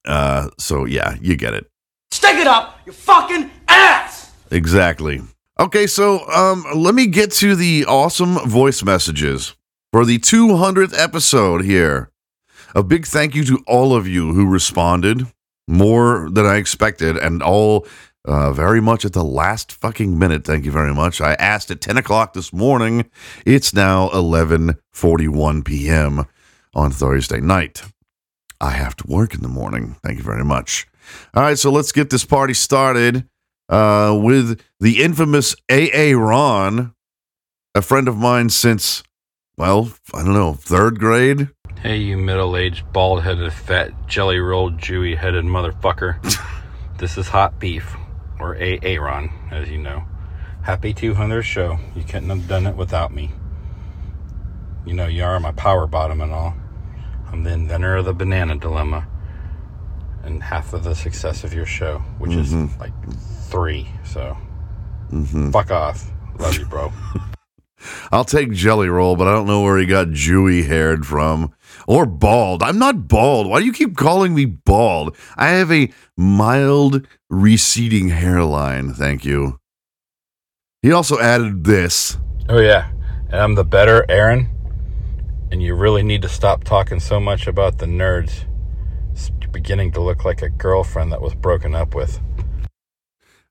Uh, 0.07 0.51
so 0.57 0.85
yeah, 0.85 1.17
you 1.21 1.35
get 1.35 1.53
it. 1.53 1.67
Stick 2.13 2.37
it 2.37 2.47
up 2.47 2.79
your 2.87 2.93
fucking 2.93 3.51
ass! 3.67 4.31
Exactly. 4.53 5.21
Okay, 5.59 5.89
so 5.89 6.27
um, 6.31 6.65
let 6.77 6.95
me 6.95 7.07
get 7.07 7.33
to 7.33 7.57
the 7.57 7.87
awesome 7.87 8.39
voice 8.49 8.85
messages 8.85 9.57
for 9.93 10.05
the 10.05 10.19
200th 10.19 10.97
episode 10.99 11.65
here. 11.65 12.11
A 12.75 12.83
big 12.83 13.07
thank 13.07 13.35
you 13.35 13.45
to 13.45 13.63
all 13.67 13.95
of 13.95 14.07
you 14.07 14.33
who 14.33 14.47
responded 14.47 15.27
more 15.67 16.29
than 16.31 16.47
I 16.47 16.57
expected, 16.57 17.17
and 17.17 17.43
all 17.43 17.87
uh, 18.25 18.53
very 18.53 18.81
much 18.81 19.05
at 19.05 19.13
the 19.13 19.25
last 19.25 19.73
fucking 19.73 20.19
minute. 20.19 20.45
Thank 20.45 20.65
you 20.65 20.71
very 20.71 20.95
much. 20.95 21.21
I 21.21 21.35
asked 21.35 21.71
at 21.71 21.81
10 21.81 21.97
o'clock 21.97 22.33
this 22.33 22.53
morning. 22.53 23.11
It's 23.47 23.73
now 23.73 24.09
11:41 24.11 25.65
p.m. 25.65 26.27
on 26.75 26.91
Thursday 26.91 27.41
night. 27.41 27.83
I 28.61 28.71
have 28.71 28.95
to 28.97 29.07
work 29.07 29.35
in 29.35 29.41
the 29.41 29.49
morning. 29.49 29.97
Thank 30.03 30.19
you 30.19 30.25
very 30.25 30.45
much. 30.45 30.87
All 31.35 31.43
right, 31.43 31.59
so 31.59 31.71
let's 31.71 31.93
get 31.93 32.11
this 32.11 32.25
party 32.25 32.55
started 32.55 33.27
uh, 33.69 34.17
with 34.21 34.61
the 34.81 35.03
infamous 35.03 35.57
AA 35.71 36.13
Ron, 36.15 36.95
a 37.75 37.83
friend 37.83 38.07
of 38.07 38.17
mine 38.17 38.51
since, 38.51 39.03
well, 39.61 39.93
I 40.15 40.25
don't 40.25 40.33
know, 40.33 40.55
third 40.55 40.99
grade. 40.99 41.51
Hey, 41.83 41.99
you 41.99 42.17
middle 42.17 42.57
aged, 42.57 42.91
bald 42.95 43.23
headed, 43.25 43.53
fat, 43.53 44.09
jelly 44.09 44.39
rolled, 44.39 44.79
Jewy 44.79 45.19
headed 45.19 45.45
motherfucker. 45.45 46.17
this 46.97 47.19
is 47.19 47.29
Hot 47.29 47.59
Beef, 47.61 47.95
or 48.39 48.57
Aaron, 48.57 49.31
as 49.51 49.69
you 49.69 49.77
know. 49.77 50.05
Happy 50.63 50.95
200th 50.95 51.43
show. 51.43 51.79
You 51.95 52.05
couldn't 52.05 52.31
have 52.31 52.49
done 52.49 52.67
it 52.67 52.75
without 52.75 53.13
me. 53.13 53.33
You 54.87 54.95
know, 54.95 55.09
you 55.09 55.25
are 55.25 55.39
my 55.39 55.53
power 55.53 55.87
bottom 55.87 56.23
and 56.23 56.33
all. 56.33 56.55
I'm 57.31 57.45
the 57.45 57.53
inventor 57.53 57.97
of 57.97 58.07
the 58.07 58.15
banana 58.15 58.57
dilemma 58.57 59.07
and 60.23 60.43
half 60.43 60.73
of 60.73 60.85
the 60.85 60.95
success 60.95 61.45
of 61.45 61.53
your 61.53 61.67
show, 61.67 61.99
which 62.17 62.33
is 62.33 62.55
mm-hmm. 62.55 62.81
like 62.81 62.95
three. 63.51 63.91
So, 64.07 64.39
mm-hmm. 65.11 65.51
fuck 65.51 65.71
off. 65.71 66.11
Love 66.39 66.57
you, 66.57 66.65
bro. 66.65 66.91
I'll 68.13 68.25
take 68.25 68.53
Jelly 68.53 68.89
Roll, 68.89 69.17
but 69.17 69.29
I 69.29 69.33
don't 69.33 69.47
know 69.47 69.63
where 69.63 69.79
he 69.79 69.87
got 69.87 70.09
Jewy 70.09 70.67
haired 70.67 71.07
from. 71.07 71.53
Or 71.87 72.07
bald. 72.07 72.63
I'm 72.63 72.79
not 72.79 73.09
bald. 73.09 73.49
Why 73.49 73.61
do 73.61 73.67
you 73.67 73.73
keep 73.73 73.97
calling 73.97 74.35
me 74.35 74.45
bald? 74.45 75.17
I 75.37 75.49
have 75.49 75.73
a 75.73 75.91
mild 76.17 77.07
receding 77.29 78.11
hairline. 78.11 78.93
Thank 78.93 79.25
you. 79.25 79.59
He 80.83 80.93
also 80.93 81.19
added 81.19 81.65
this. 81.65 82.17
Oh, 82.49 82.61
yeah. 82.61 82.91
And 83.29 83.37
I'm 83.37 83.55
the 83.55 83.65
better 83.65 84.05
Aaron. 84.09 84.49
And 85.51 85.63
you 85.63 85.75
really 85.75 86.03
need 86.03 86.23
to 86.23 86.29
stop 86.29 86.65
talking 86.65 87.01
so 87.01 87.19
much 87.19 87.47
about 87.47 87.79
the 87.79 87.87
nerds. 87.87 88.45
It's 89.13 89.31
beginning 89.51 89.93
to 89.93 90.01
look 90.01 90.25
like 90.25 90.43
a 90.43 90.49
girlfriend 90.49 91.13
that 91.13 91.21
was 91.21 91.35
broken 91.35 91.75
up 91.75 91.95
with. 91.95 92.21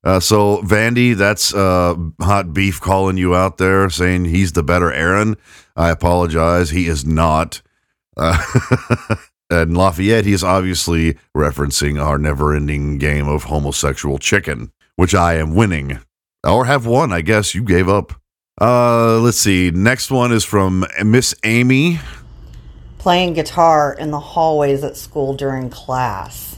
Uh, 0.02 0.18
so, 0.18 0.62
Vandy, 0.62 1.14
that's 1.14 1.52
uh, 1.54 1.94
hot 2.20 2.54
beef 2.54 2.80
calling 2.80 3.16
you 3.18 3.34
out 3.34 3.58
there 3.58 3.90
saying 3.90 4.24
he's 4.24 4.52
the 4.52 4.62
better 4.62 4.90
Aaron. 4.92 5.36
I 5.76 5.90
apologize. 5.90 6.70
He 6.70 6.86
is 6.86 7.04
not. 7.04 7.60
Uh, 8.16 8.38
and 9.50 9.76
Lafayette, 9.76 10.24
he's 10.24 10.42
obviously 10.42 11.18
referencing 11.36 12.02
our 12.02 12.18
never 12.18 12.54
ending 12.54 12.96
game 12.98 13.28
of 13.28 13.44
homosexual 13.44 14.18
chicken, 14.18 14.72
which 14.96 15.14
I 15.14 15.34
am 15.34 15.54
winning. 15.54 16.00
Or 16.44 16.64
have 16.64 16.86
won, 16.86 17.12
I 17.12 17.20
guess. 17.20 17.54
You 17.54 17.62
gave 17.62 17.88
up. 17.88 18.14
Uh, 18.58 19.18
let's 19.18 19.38
see. 19.38 19.70
Next 19.70 20.10
one 20.10 20.32
is 20.32 20.44
from 20.44 20.86
Miss 21.04 21.34
Amy. 21.44 21.98
playing 22.98 23.34
guitar 23.34 23.94
in 23.98 24.10
the 24.10 24.20
hallways 24.20 24.82
at 24.82 24.96
school 24.96 25.34
during 25.34 25.68
class. 25.68 26.49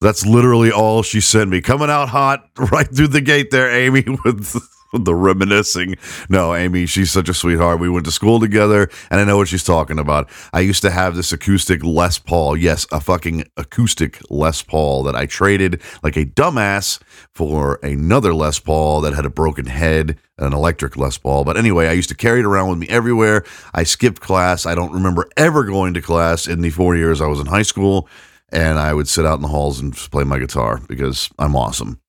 That's 0.00 0.24
literally 0.24 0.72
all 0.72 1.02
she 1.02 1.20
sent 1.20 1.50
me. 1.50 1.60
Coming 1.60 1.90
out 1.90 2.08
hot 2.08 2.48
right 2.72 2.88
through 2.88 3.08
the 3.08 3.20
gate 3.20 3.50
there, 3.50 3.70
Amy, 3.70 4.02
with 4.24 4.56
the 4.92 5.14
reminiscing. 5.14 5.96
No, 6.30 6.54
Amy, 6.54 6.86
she's 6.86 7.12
such 7.12 7.28
a 7.28 7.34
sweetheart. 7.34 7.80
We 7.80 7.90
went 7.90 8.06
to 8.06 8.12
school 8.12 8.40
together, 8.40 8.88
and 9.10 9.20
I 9.20 9.24
know 9.24 9.36
what 9.36 9.48
she's 9.48 9.62
talking 9.62 9.98
about. 9.98 10.30
I 10.54 10.60
used 10.60 10.80
to 10.82 10.90
have 10.90 11.16
this 11.16 11.32
acoustic 11.32 11.84
Les 11.84 12.18
Paul. 12.18 12.56
Yes, 12.56 12.86
a 12.90 13.00
fucking 13.00 13.44
acoustic 13.58 14.18
Les 14.30 14.62
Paul 14.62 15.02
that 15.02 15.14
I 15.14 15.26
traded 15.26 15.82
like 16.02 16.16
a 16.16 16.24
dumbass 16.24 17.00
for 17.34 17.78
another 17.82 18.32
Les 18.32 18.58
Paul 18.58 19.02
that 19.02 19.12
had 19.12 19.26
a 19.26 19.30
broken 19.30 19.66
head, 19.66 20.18
an 20.38 20.54
electric 20.54 20.96
Les 20.96 21.18
Paul. 21.18 21.44
But 21.44 21.58
anyway, 21.58 21.88
I 21.88 21.92
used 21.92 22.08
to 22.08 22.16
carry 22.16 22.40
it 22.40 22.46
around 22.46 22.70
with 22.70 22.78
me 22.78 22.88
everywhere. 22.88 23.44
I 23.74 23.82
skipped 23.82 24.20
class. 24.20 24.64
I 24.64 24.74
don't 24.74 24.92
remember 24.92 25.28
ever 25.36 25.64
going 25.64 25.92
to 25.92 26.00
class 26.00 26.48
in 26.48 26.62
the 26.62 26.70
four 26.70 26.96
years 26.96 27.20
I 27.20 27.26
was 27.26 27.38
in 27.38 27.46
high 27.46 27.62
school 27.62 28.08
and 28.52 28.78
I 28.78 28.94
would 28.94 29.08
sit 29.08 29.26
out 29.26 29.36
in 29.36 29.42
the 29.42 29.48
halls 29.48 29.80
and 29.80 29.94
play 29.94 30.24
my 30.24 30.38
guitar 30.38 30.80
because 30.88 31.30
I'm 31.38 31.56
awesome. 31.56 32.00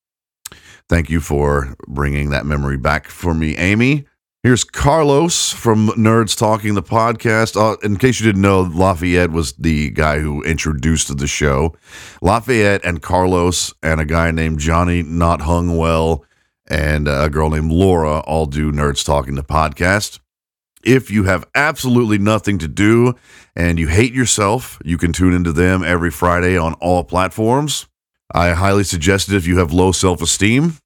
Thank 0.89 1.09
you 1.09 1.19
for 1.21 1.75
bringing 1.87 2.31
that 2.31 2.45
memory 2.45 2.77
back 2.77 3.07
for 3.07 3.33
me, 3.33 3.55
Amy. 3.57 4.05
Here's 4.43 4.63
Carlos 4.63 5.51
from 5.53 5.89
Nerds 5.89 6.35
Talking 6.35 6.73
the 6.73 6.81
podcast. 6.81 7.55
Uh, 7.55 7.77
in 7.83 7.97
case 7.97 8.19
you 8.19 8.25
didn't 8.25 8.41
know, 8.41 8.61
Lafayette 8.61 9.29
was 9.29 9.53
the 9.53 9.91
guy 9.91 10.17
who 10.17 10.41
introduced 10.41 11.15
the 11.15 11.27
show. 11.27 11.75
Lafayette 12.23 12.83
and 12.83 13.03
Carlos 13.03 13.71
and 13.83 14.01
a 14.01 14.05
guy 14.05 14.31
named 14.31 14.57
Johnny 14.57 15.03
Not 15.03 15.41
Hung 15.41 15.77
Well 15.77 16.25
and 16.65 17.07
a 17.07 17.29
girl 17.29 17.51
named 17.51 17.71
Laura 17.71 18.21
all 18.21 18.47
do 18.47 18.71
Nerds 18.71 19.05
Talking 19.05 19.35
the 19.35 19.43
podcast. 19.43 20.20
If 20.83 21.11
you 21.11 21.25
have 21.25 21.45
absolutely 21.53 22.17
nothing 22.17 22.57
to 22.59 22.67
do 22.67 23.15
and 23.55 23.79
you 23.79 23.87
hate 23.87 24.13
yourself, 24.13 24.79
you 24.83 24.97
can 24.97 25.13
tune 25.13 25.33
into 25.33 25.51
them 25.51 25.83
every 25.83 26.11
Friday 26.11 26.57
on 26.57 26.73
all 26.75 27.03
platforms. 27.03 27.87
I 28.33 28.51
highly 28.51 28.83
suggest 28.83 29.29
it 29.29 29.35
if 29.35 29.45
you 29.45 29.57
have 29.59 29.71
low 29.71 29.91
self 29.91 30.21
esteem. 30.21 30.77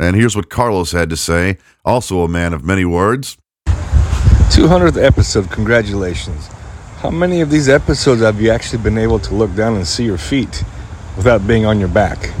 And 0.00 0.16
here's 0.16 0.34
what 0.34 0.50
Carlos 0.50 0.90
had 0.90 1.10
to 1.10 1.16
say, 1.16 1.58
also 1.84 2.22
a 2.22 2.28
man 2.28 2.52
of 2.52 2.64
many 2.64 2.84
words. 2.84 3.36
200th 3.66 5.00
episode, 5.02 5.50
congratulations. 5.50 6.48
How 6.98 7.10
many 7.10 7.40
of 7.40 7.50
these 7.50 7.68
episodes 7.68 8.22
have 8.22 8.40
you 8.40 8.50
actually 8.50 8.82
been 8.82 8.98
able 8.98 9.18
to 9.20 9.34
look 9.34 9.54
down 9.54 9.76
and 9.76 9.86
see 9.86 10.04
your 10.04 10.18
feet 10.18 10.64
without 11.16 11.46
being 11.46 11.64
on 11.64 11.78
your 11.78 11.88
back? 11.88 12.32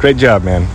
Great 0.00 0.16
job, 0.16 0.42
man. 0.42 0.66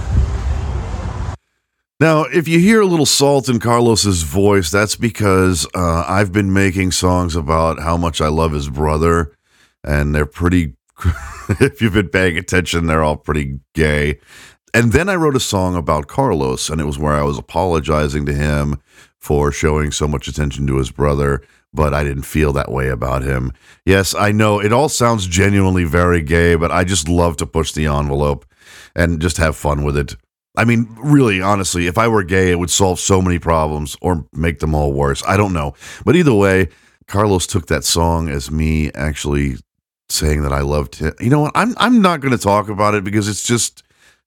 Now, 2.00 2.24
if 2.24 2.46
you 2.50 2.60
hear 2.60 2.82
a 2.82 2.86
little 2.86 3.06
salt 3.06 3.48
in 3.48 3.60
Carlos's 3.60 4.24
voice, 4.24 4.70
that's 4.70 4.98
because 4.98 5.66
uh, 5.74 6.04
I've 6.06 6.34
been 6.34 6.52
making 6.52 6.92
songs 6.92 7.38
about 7.38 7.80
how 7.80 7.96
much 7.96 8.20
I 8.20 8.28
love 8.28 8.52
his 8.52 8.70
brother, 8.70 9.32
and 9.84 10.14
they're 10.14 10.26
pretty. 10.26 10.74
if 11.62 11.82
you've 11.82 11.94
been 11.94 12.10
paying 12.10 12.38
attention, 12.38 12.88
they're 12.88 13.04
all 13.04 13.16
pretty 13.16 13.60
gay. 13.74 14.20
And 14.74 14.92
then 14.92 15.08
I 15.08 15.16
wrote 15.16 15.38
a 15.38 15.42
song 15.42 15.78
about 15.78 16.08
Carlos, 16.08 16.70
and 16.70 16.82
it 16.82 16.86
was 16.86 17.00
where 17.00 17.14
I 17.14 17.24
was 17.24 17.38
apologizing 17.38 18.26
to 18.26 18.34
him 18.34 18.76
for 19.18 19.54
showing 19.54 19.92
so 19.92 20.06
much 20.06 20.28
attention 20.28 20.68
to 20.68 20.78
his 20.78 20.92
brother, 20.92 21.42
but 21.74 21.94
I 21.94 22.04
didn't 22.04 22.24
feel 22.24 22.52
that 22.54 22.72
way 22.72 22.90
about 22.90 23.24
him. 23.24 23.54
Yes, 23.86 24.14
I 24.14 24.34
know 24.34 24.60
it 24.60 24.74
all 24.74 24.90
sounds 24.90 25.28
genuinely 25.28 25.86
very 25.86 26.22
gay, 26.22 26.56
but 26.56 26.72
I 26.72 26.84
just 26.84 27.08
love 27.08 27.38
to 27.38 27.46
push 27.46 27.72
the 27.72 27.86
envelope 27.86 28.46
and 28.94 29.22
just 29.22 29.38
have 29.38 29.56
fun 29.56 29.86
with 29.86 29.96
it. 29.96 30.16
I 30.58 30.66
mean, 30.66 30.88
really, 30.98 31.42
honestly, 31.42 31.88
if 31.88 31.98
I 31.98 32.08
were 32.08 32.24
gay, 32.24 32.52
it 32.52 32.60
would 32.60 32.70
solve 32.70 33.00
so 33.00 33.22
many 33.22 33.40
problems 33.40 33.96
or 34.02 34.26
make 34.34 34.60
them 34.60 34.74
all 34.74 34.94
worse. 34.94 35.24
I 35.28 35.38
don't 35.38 35.54
know. 35.54 35.74
But 36.06 36.16
either 36.16 36.34
way, 36.34 36.70
Carlos 37.08 37.48
took 37.48 37.68
that 37.68 37.84
song 37.84 38.30
as 38.30 38.50
me 38.50 38.92
actually 38.94 39.58
saying 40.10 40.44
that 40.44 40.54
I 40.54 40.62
loved 40.62 40.96
him. 40.96 41.14
You 41.20 41.30
know 41.30 41.42
what? 41.42 41.52
I'm 41.56 41.74
I'm 41.78 42.02
not 42.02 42.22
going 42.22 42.32
to 42.32 42.38
talk 42.38 42.70
about 42.70 42.96
it 42.96 43.04
because 43.04 43.28
it's 43.28 43.44
just 43.44 43.84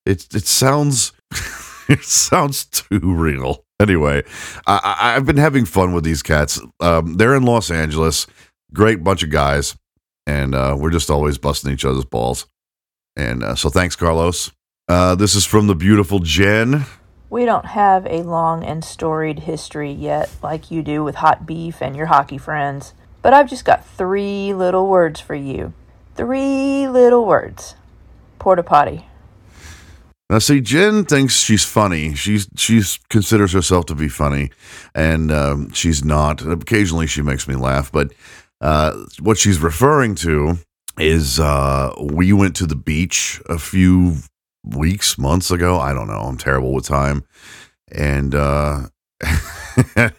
it 0.06 0.26
it 0.34 0.46
sounds 0.46 1.12
it 1.88 2.04
sounds 2.04 2.64
too 2.66 3.00
real. 3.02 3.64
Anyway, 3.80 4.24
I, 4.66 5.14
I've 5.16 5.24
been 5.24 5.36
having 5.36 5.64
fun 5.64 5.92
with 5.92 6.02
these 6.02 6.22
cats. 6.22 6.60
Um, 6.80 7.14
they're 7.14 7.36
in 7.36 7.44
Los 7.44 7.70
Angeles, 7.70 8.26
great 8.72 9.04
bunch 9.04 9.22
of 9.22 9.30
guys, 9.30 9.76
and 10.26 10.54
uh, 10.54 10.76
we're 10.78 10.90
just 10.90 11.10
always 11.10 11.38
busting 11.38 11.72
each 11.72 11.84
other's 11.84 12.04
balls. 12.04 12.48
And 13.16 13.42
uh, 13.42 13.54
so, 13.54 13.68
thanks, 13.68 13.94
Carlos. 13.94 14.52
Uh, 14.88 15.14
this 15.14 15.34
is 15.34 15.44
from 15.44 15.66
the 15.66 15.74
beautiful 15.74 16.18
Jen. 16.18 16.86
We 17.28 17.44
don't 17.44 17.66
have 17.66 18.06
a 18.06 18.22
long 18.22 18.64
and 18.64 18.82
storied 18.82 19.40
history 19.40 19.92
yet, 19.92 20.30
like 20.42 20.70
you 20.70 20.82
do 20.82 21.04
with 21.04 21.16
hot 21.16 21.46
beef 21.46 21.82
and 21.82 21.94
your 21.94 22.06
hockey 22.06 22.38
friends. 22.38 22.94
But 23.20 23.34
I've 23.34 23.50
just 23.50 23.66
got 23.66 23.84
three 23.84 24.54
little 24.54 24.88
words 24.88 25.20
for 25.20 25.34
you. 25.34 25.74
Three 26.14 26.88
little 26.88 27.26
words. 27.26 27.74
Porta 28.38 28.62
potty. 28.62 29.04
Now, 30.30 30.38
see, 30.38 30.62
Jen 30.62 31.04
thinks 31.04 31.36
she's 31.36 31.64
funny. 31.64 32.14
She's 32.14 32.48
she's 32.56 32.98
considers 33.10 33.52
herself 33.52 33.86
to 33.86 33.94
be 33.94 34.08
funny, 34.08 34.50
and 34.94 35.30
um, 35.30 35.72
she's 35.72 36.04
not. 36.04 36.42
Occasionally, 36.42 37.06
she 37.06 37.22
makes 37.22 37.46
me 37.46 37.56
laugh, 37.56 37.90
but 37.92 38.12
uh, 38.60 38.94
what 39.20 39.38
she's 39.38 39.58
referring 39.58 40.14
to 40.16 40.58
is 40.98 41.40
uh, 41.40 41.94
we 41.98 42.32
went 42.32 42.56
to 42.56 42.66
the 42.66 42.76
beach 42.76 43.40
a 43.48 43.58
few 43.58 44.16
weeks, 44.64 45.18
months 45.18 45.50
ago. 45.50 45.78
I 45.78 45.92
don't 45.92 46.08
know. 46.08 46.20
I'm 46.20 46.38
terrible 46.38 46.72
with 46.72 46.86
time, 46.86 47.24
and 47.90 48.34
uh, 48.34 48.88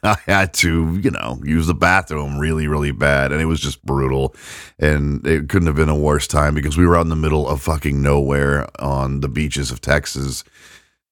I 0.03 0.17
had 0.25 0.53
to, 0.55 0.99
you 1.01 1.11
know, 1.11 1.39
use 1.43 1.67
the 1.67 1.73
bathroom 1.73 2.37
really, 2.37 2.67
really 2.67 2.91
bad, 2.91 3.31
and 3.31 3.41
it 3.41 3.45
was 3.45 3.59
just 3.59 3.83
brutal. 3.85 4.35
And 4.77 5.25
it 5.25 5.49
couldn't 5.49 5.67
have 5.67 5.75
been 5.75 5.89
a 5.89 5.97
worse 5.97 6.27
time 6.27 6.53
because 6.55 6.77
we 6.77 6.85
were 6.85 6.97
out 6.97 7.05
in 7.05 7.09
the 7.09 7.15
middle 7.15 7.47
of 7.47 7.61
fucking 7.61 8.01
nowhere 8.01 8.67
on 8.81 9.21
the 9.21 9.29
beaches 9.29 9.71
of 9.71 9.81
Texas, 9.81 10.43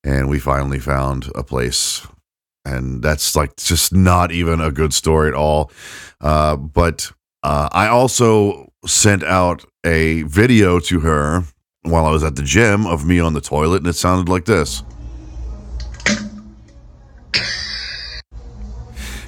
and 0.03 0.29
we 0.29 0.39
finally 0.39 0.79
found 0.79 1.31
a 1.35 1.43
place. 1.43 2.05
And 2.65 3.01
that's 3.01 3.35
like 3.35 3.55
just 3.55 3.93
not 3.93 4.31
even 4.33 4.59
a 4.59 4.71
good 4.71 4.93
story 4.93 5.29
at 5.29 5.33
all. 5.33 5.71
Uh, 6.19 6.57
but 6.57 7.11
uh, 7.43 7.69
I 7.71 7.87
also 7.87 8.73
sent 8.85 9.23
out 9.23 9.63
a 9.85 10.23
video 10.23 10.79
to 10.81 10.99
her 10.99 11.45
while 11.89 12.05
I 12.05 12.11
was 12.11 12.23
at 12.23 12.35
the 12.35 12.43
gym 12.43 12.85
of 12.85 13.05
me 13.05 13.19
on 13.19 13.33
the 13.33 13.41
toilet, 13.41 13.77
and 13.77 13.87
it 13.87 13.93
sounded 13.93 14.29
like 14.29 14.45
this. 14.45 14.83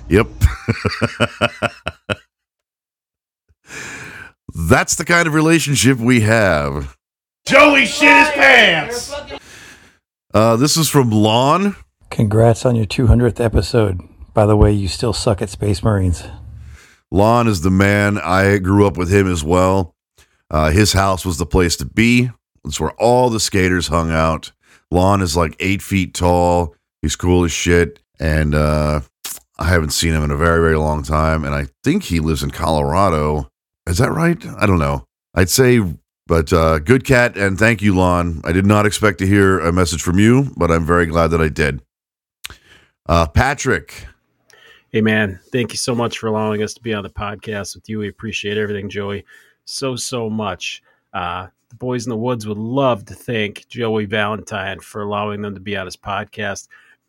Yep. 0.10 0.28
That's 4.56 4.96
the 4.96 5.06
kind 5.06 5.28
of 5.28 5.34
relationship 5.34 6.00
we 6.00 6.22
have. 6.22 6.98
Joey 7.46 7.86
shit 7.86 8.16
his 8.16 8.30
pants! 8.30 9.14
Uh, 10.34 10.56
this 10.56 10.78
is 10.78 10.90
from 10.90 11.12
Lon. 11.12 11.76
Congrats 12.10 12.66
on 12.66 12.76
your 12.76 12.86
200th 12.86 13.40
episode. 13.40 14.02
By 14.34 14.46
the 14.46 14.58
way, 14.58 14.72
you 14.72 14.88
still 14.88 15.14
suck 15.14 15.42
at 15.42 15.50
Space 15.50 15.84
Marines. 15.84 16.24
Lon 17.12 17.48
is 17.48 17.62
the 17.62 17.72
man. 17.72 18.18
I 18.18 18.58
grew 18.58 18.86
up 18.86 18.98
with 18.98 19.12
him 19.12 19.32
as 19.32 19.44
well. 19.44 19.96
Uh, 20.52 20.72
his 20.72 20.94
house 20.94 21.26
was 21.26 21.38
the 21.38 21.46
place 21.46 21.76
to 21.78 21.86
be. 21.86 22.30
It's 22.66 22.80
where 22.80 22.92
all 22.92 23.30
the 23.30 23.40
skaters 23.40 23.88
hung 23.88 24.12
out. 24.12 24.52
Lon 24.92 25.22
is 25.22 25.36
like 25.36 25.56
eight 25.60 25.82
feet 25.82 26.14
tall. 26.14 26.76
He's 27.02 27.16
cool 27.16 27.44
as 27.44 27.52
shit. 27.52 28.00
And 28.20 28.56
uh, 28.56 29.02
I 29.58 29.66
haven't 29.66 29.92
seen 29.92 30.14
him 30.14 30.24
in 30.24 30.32
a 30.32 30.38
very, 30.38 30.62
very 30.62 30.78
long 30.78 31.04
time. 31.04 31.46
And 31.46 31.56
I 31.56 31.68
think 31.84 32.04
he 32.04 32.20
lives 32.20 32.44
in 32.44 32.52
Colorado. 32.52 33.50
Is 33.88 33.98
that 33.98 34.12
right? 34.12 34.44
I 34.58 34.66
don't 34.66 34.80
know. 34.80 35.06
I'd 35.36 35.50
say, 35.50 35.80
but 36.28 36.52
uh, 36.52 36.80
good 36.80 37.06
cat. 37.06 37.38
And 37.38 37.58
thank 37.58 37.82
you, 37.82 37.96
Lon. 37.96 38.42
I 38.44 38.52
did 38.52 38.66
not 38.66 38.86
expect 38.86 39.20
to 39.20 39.28
hear 39.28 39.60
a 39.60 39.72
message 39.72 40.02
from 40.02 40.20
you, 40.20 40.52
but 40.58 40.72
I'm 40.72 40.86
very 40.86 41.06
glad 41.06 41.28
that 41.28 41.42
I 41.42 41.50
did. 41.50 41.82
Uh, 43.08 43.26
Patrick. 43.28 44.06
Hey, 44.92 45.02
man, 45.02 45.40
thank 45.52 45.72
you 45.72 45.78
so 45.78 45.94
much 45.94 46.18
for 46.18 46.28
allowing 46.28 46.64
us 46.64 46.74
to 46.74 46.82
be 46.82 46.94
on 46.94 47.04
the 47.04 47.10
podcast 47.10 47.76
with 47.76 47.88
you. 47.88 48.00
We 48.00 48.10
appreciate 48.10 48.58
everything, 48.58 48.90
Joey, 48.90 49.24
so, 49.66 49.96
so 49.96 50.30
much. 50.30 50.82
Uh, 51.14 51.48
the 51.70 51.76
boys 51.76 52.06
in 52.06 52.10
the 52.10 52.18
woods 52.18 52.48
would 52.48 52.58
love 52.58 53.06
to 53.06 53.14
thank 53.14 53.68
Joey 53.68 54.06
Valentine 54.06 54.80
for 54.80 55.02
allowing 55.02 55.42
them 55.42 55.54
to 55.54 55.60
be 55.60 55.78
on 55.78 55.86
his 55.86 55.98
podcast. 55.98 56.68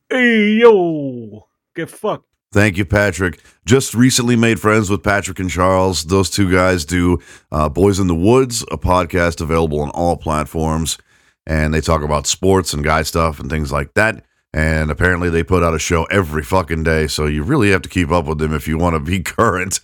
Hey, 0.09 0.53
yo, 0.61 1.47
get 1.75 1.91
fucked. 1.91 2.27
Thank 2.53 2.77
you, 2.77 2.85
Patrick. 2.85 3.41
Just 3.65 3.95
recently 3.95 4.35
made 4.35 4.59
friends 4.59 4.91
with 4.91 5.05
Patrick 5.05 5.39
and 5.39 5.49
Charles. 5.49 6.05
Those 6.05 6.29
two 6.29 6.51
guys 6.51 6.85
do 6.85 7.21
uh, 7.53 7.69
Boys 7.69 8.01
in 8.01 8.09
the 8.09 8.15
Woods, 8.15 8.63
a 8.73 8.77
podcast 8.77 9.41
available 9.41 9.81
on 9.81 9.91
all 9.91 10.17
platforms. 10.17 10.99
And 11.47 11.73
they 11.73 11.81
talk 11.81 12.03
about 12.03 12.27
sports 12.27 12.75
and 12.75 12.83
guy 12.83 13.03
stuff 13.03 13.39
and 13.39 13.49
things 13.49 13.71
like 13.71 13.95
that. 13.95 14.25
And 14.53 14.91
apparently 14.91 15.31
they 15.31 15.45
put 15.45 15.63
out 15.63 15.75
a 15.75 15.79
show 15.79 16.05
every 16.05 16.43
fucking 16.43 16.83
day. 16.83 17.07
So 17.07 17.27
you 17.27 17.45
really 17.45 17.71
have 17.71 17.83
to 17.83 17.89
keep 17.89 18.11
up 18.11 18.27
with 18.27 18.39
them 18.39 18.53
if 18.53 18.67
you 18.67 18.79
want 18.79 18.95
to 18.95 19.01
be 19.01 19.21
current. 19.23 19.79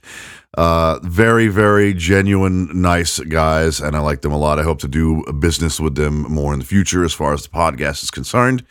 Uh, 0.57 0.99
very, 1.03 1.49
very 1.49 1.92
genuine, 1.92 2.81
nice 2.81 3.21
guys. 3.21 3.81
And 3.81 3.95
I 3.95 4.01
like 4.01 4.23
them 4.23 4.33
a 4.33 4.38
lot. 4.38 4.59
I 4.59 4.62
hope 4.62 4.79
to 4.81 4.88
do 4.88 5.23
business 5.38 5.79
with 5.79 5.97
them 5.97 6.23
more 6.23 6.53
in 6.53 6.61
the 6.61 6.64
future 6.64 7.05
as 7.05 7.12
far 7.12 7.35
as 7.35 7.42
the 7.42 7.51
podcast 7.51 8.03
is 8.03 8.11
concerned. 8.11 8.64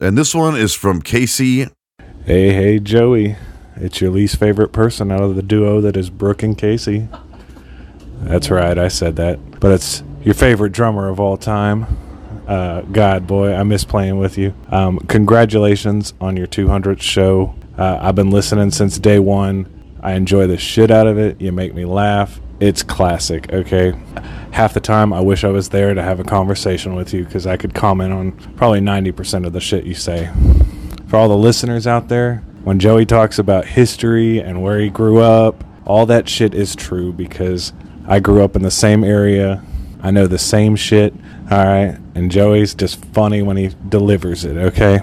And 0.00 0.16
this 0.16 0.34
one 0.34 0.56
is 0.56 0.74
from 0.74 1.02
Casey 1.02 1.66
Hey, 2.26 2.52
hey, 2.52 2.78
Joey. 2.78 3.36
It's 3.76 4.02
your 4.02 4.10
least 4.10 4.36
favorite 4.36 4.72
person 4.72 5.10
out 5.10 5.22
of 5.22 5.36
the 5.36 5.42
duo 5.42 5.80
that 5.80 5.96
is 5.96 6.10
Brooke 6.10 6.42
and 6.42 6.56
Casey. 6.56 7.08
That's 8.20 8.50
right, 8.50 8.76
I 8.78 8.88
said 8.88 9.16
that. 9.16 9.58
But 9.58 9.72
it's 9.72 10.02
your 10.22 10.34
favorite 10.34 10.72
drummer 10.72 11.08
of 11.08 11.18
all 11.18 11.38
time. 11.38 11.86
Uh, 12.46 12.82
God, 12.82 13.26
boy, 13.26 13.54
I 13.54 13.62
miss 13.62 13.84
playing 13.84 14.18
with 14.18 14.36
you. 14.36 14.54
Um, 14.68 14.98
congratulations 15.08 16.12
on 16.20 16.36
your 16.36 16.46
200th 16.46 17.00
show. 17.00 17.54
Uh, 17.78 17.98
I've 18.02 18.14
been 18.14 18.30
listening 18.30 18.70
since 18.70 18.98
day 18.98 19.18
one. 19.18 19.79
I 20.02 20.12
enjoy 20.12 20.46
the 20.46 20.58
shit 20.58 20.90
out 20.90 21.06
of 21.06 21.18
it. 21.18 21.40
You 21.40 21.52
make 21.52 21.74
me 21.74 21.84
laugh. 21.84 22.40
It's 22.58 22.82
classic, 22.82 23.52
okay? 23.52 23.94
Half 24.52 24.74
the 24.74 24.80
time, 24.80 25.12
I 25.12 25.20
wish 25.20 25.44
I 25.44 25.48
was 25.48 25.70
there 25.70 25.94
to 25.94 26.02
have 26.02 26.20
a 26.20 26.24
conversation 26.24 26.94
with 26.94 27.14
you 27.14 27.24
because 27.24 27.46
I 27.46 27.56
could 27.56 27.74
comment 27.74 28.12
on 28.12 28.32
probably 28.56 28.80
90% 28.80 29.46
of 29.46 29.52
the 29.52 29.60
shit 29.60 29.84
you 29.84 29.94
say 29.94 30.30
for 31.10 31.16
all 31.16 31.28
the 31.28 31.36
listeners 31.36 31.88
out 31.88 32.06
there, 32.06 32.36
when 32.62 32.78
Joey 32.78 33.04
talks 33.04 33.40
about 33.40 33.64
history 33.64 34.38
and 34.38 34.62
where 34.62 34.78
he 34.78 34.88
grew 34.88 35.18
up, 35.18 35.64
all 35.84 36.06
that 36.06 36.28
shit 36.28 36.54
is 36.54 36.76
true 36.76 37.12
because 37.12 37.72
I 38.06 38.20
grew 38.20 38.44
up 38.44 38.54
in 38.54 38.62
the 38.62 38.70
same 38.70 39.02
area. 39.02 39.60
I 40.02 40.12
know 40.12 40.28
the 40.28 40.38
same 40.38 40.76
shit. 40.76 41.12
All 41.50 41.64
right. 41.64 41.98
And 42.14 42.30
Joey's 42.30 42.74
just 42.74 43.04
funny 43.06 43.42
when 43.42 43.56
he 43.56 43.74
delivers 43.88 44.44
it. 44.44 44.56
Okay. 44.56 45.00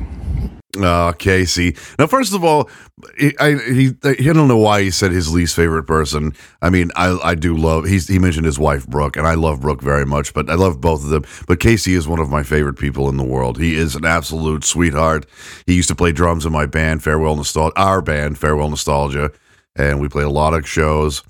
Oh, 0.75 1.13
Casey. 1.17 1.75
Now, 1.97 2.07
first 2.07 2.33
of 2.33 2.43
all, 2.43 2.69
he, 3.17 3.33
I 3.39 3.55
he 3.55 3.91
I 4.03 4.13
don't 4.33 4.49
know 4.49 4.57
why 4.57 4.81
he 4.83 4.91
said 4.91 5.11
his 5.11 5.33
least 5.33 5.55
favorite 5.55 5.83
person. 5.83 6.33
I 6.61 6.69
mean, 6.69 6.91
I 6.95 7.17
I 7.23 7.35
do 7.35 7.55
love. 7.55 7.85
He's 7.85 8.07
he 8.07 8.19
mentioned 8.19 8.45
his 8.45 8.59
wife 8.59 8.85
Brooke, 8.85 9.15
and 9.15 9.25
I 9.25 9.35
love 9.35 9.61
Brooke 9.61 9.81
very 9.81 10.05
much. 10.05 10.33
But 10.33 10.49
I 10.49 10.55
love 10.55 10.81
both 10.81 11.03
of 11.03 11.09
them. 11.09 11.23
But 11.47 11.61
Casey 11.61 11.93
is 11.93 12.07
one 12.07 12.19
of 12.19 12.29
my 12.29 12.43
favorite 12.43 12.77
people 12.77 13.07
in 13.07 13.15
the 13.17 13.23
world. 13.23 13.57
He 13.57 13.75
is 13.75 13.95
an 13.95 14.05
absolute 14.05 14.65
sweetheart. 14.65 15.25
He 15.65 15.73
used 15.75 15.87
to 15.87 15.95
play 15.95 16.11
drums 16.11 16.45
in 16.45 16.51
my 16.51 16.65
band, 16.65 17.01
Farewell 17.01 17.37
Nostalgia, 17.37 17.79
our 17.79 18.01
band, 18.01 18.37
Farewell 18.37 18.69
Nostalgia, 18.69 19.31
and 19.75 20.01
we 20.01 20.09
played 20.09 20.25
a 20.27 20.29
lot 20.29 20.53
of 20.53 20.67
shows 20.67 21.23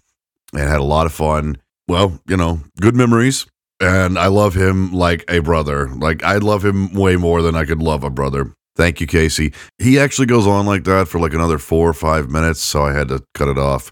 and 0.51 0.67
had 0.67 0.79
a 0.79 0.83
lot 0.83 1.05
of 1.05 1.13
fun. 1.13 1.57
Well, 1.87 2.19
you 2.27 2.37
know, 2.37 2.61
good 2.81 2.95
memories. 2.95 3.45
And 3.79 4.17
I 4.17 4.27
love 4.27 4.55
him 4.55 4.91
like 4.91 5.23
a 5.29 5.39
brother. 5.39 5.87
Like 5.89 6.23
I 6.23 6.37
love 6.37 6.65
him 6.65 6.93
way 6.93 7.15
more 7.15 7.43
than 7.43 7.55
I 7.55 7.65
could 7.65 7.81
love 7.81 8.03
a 8.03 8.09
brother. 8.09 8.53
Thank 8.77 9.01
you, 9.01 9.07
Casey. 9.07 9.53
He 9.79 9.97
actually 9.97 10.27
goes 10.27 10.45
on 10.45 10.67
like 10.67 10.83
that 10.83 11.07
for 11.07 11.19
like 11.19 11.33
another 11.33 11.57
four 11.57 11.89
or 11.89 11.93
five 11.95 12.29
minutes, 12.29 12.59
so 12.59 12.83
I 12.83 12.93
had 12.93 13.07
to 13.07 13.23
cut 13.33 13.49
it 13.49 13.57
off. 13.57 13.91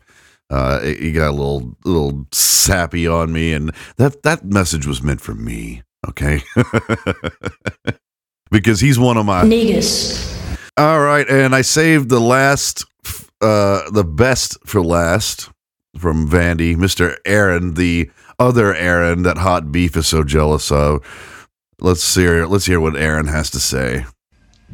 Uh, 0.52 0.80
he 0.82 1.12
got 1.12 1.30
a 1.30 1.32
little 1.32 1.76
little 1.84 2.28
sappy 2.32 3.08
on 3.08 3.34
me, 3.34 3.52
and 3.52 3.74
that 3.98 4.22
that 4.22 4.46
message 4.46 4.86
was 4.86 5.02
meant 5.02 5.22
for 5.22 5.34
me. 5.34 5.82
Okay, 6.08 6.44
because 8.52 8.80
he's 8.80 9.00
one 9.00 9.18
of 9.18 9.26
my 9.26 9.42
Negus. 9.42 10.32
All 10.78 11.02
right, 11.02 11.28
and 11.28 11.56
I 11.56 11.64
saved 11.64 12.10
the 12.10 12.20
last, 12.20 12.86
uh, 13.42 13.90
the 13.90 14.04
best 14.04 14.56
for 14.68 14.84
last 14.84 15.50
from 15.98 16.30
Vandy, 16.30 16.78
Mister 16.78 17.18
Aaron, 17.26 17.74
the 17.74 18.12
other 18.38 18.76
Aaron 18.76 19.24
that 19.24 19.40
Hot 19.40 19.72
Beef 19.72 19.98
is 19.98 20.06
so 20.06 20.24
jealous 20.24 20.72
of. 20.72 21.04
Let's 21.80 22.14
hear. 22.14 22.46
Let's 22.46 22.68
hear 22.68 22.80
what 22.80 22.96
Aaron 22.96 23.26
has 23.26 23.50
to 23.50 23.60
say. 23.60 24.06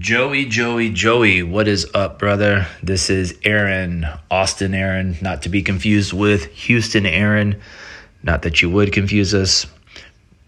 Joey, 0.01 0.45
Joey, 0.45 0.89
Joey, 0.89 1.43
what 1.43 1.67
is 1.67 1.85
up, 1.93 2.17
brother? 2.17 2.65
This 2.81 3.11
is 3.11 3.37
Aaron, 3.43 4.07
Austin 4.31 4.73
Aaron, 4.73 5.15
not 5.21 5.43
to 5.43 5.49
be 5.49 5.61
confused 5.61 6.11
with 6.11 6.45
Houston 6.53 7.05
Aaron. 7.05 7.61
Not 8.23 8.41
that 8.41 8.63
you 8.63 8.69
would 8.71 8.93
confuse 8.93 9.35
us. 9.35 9.67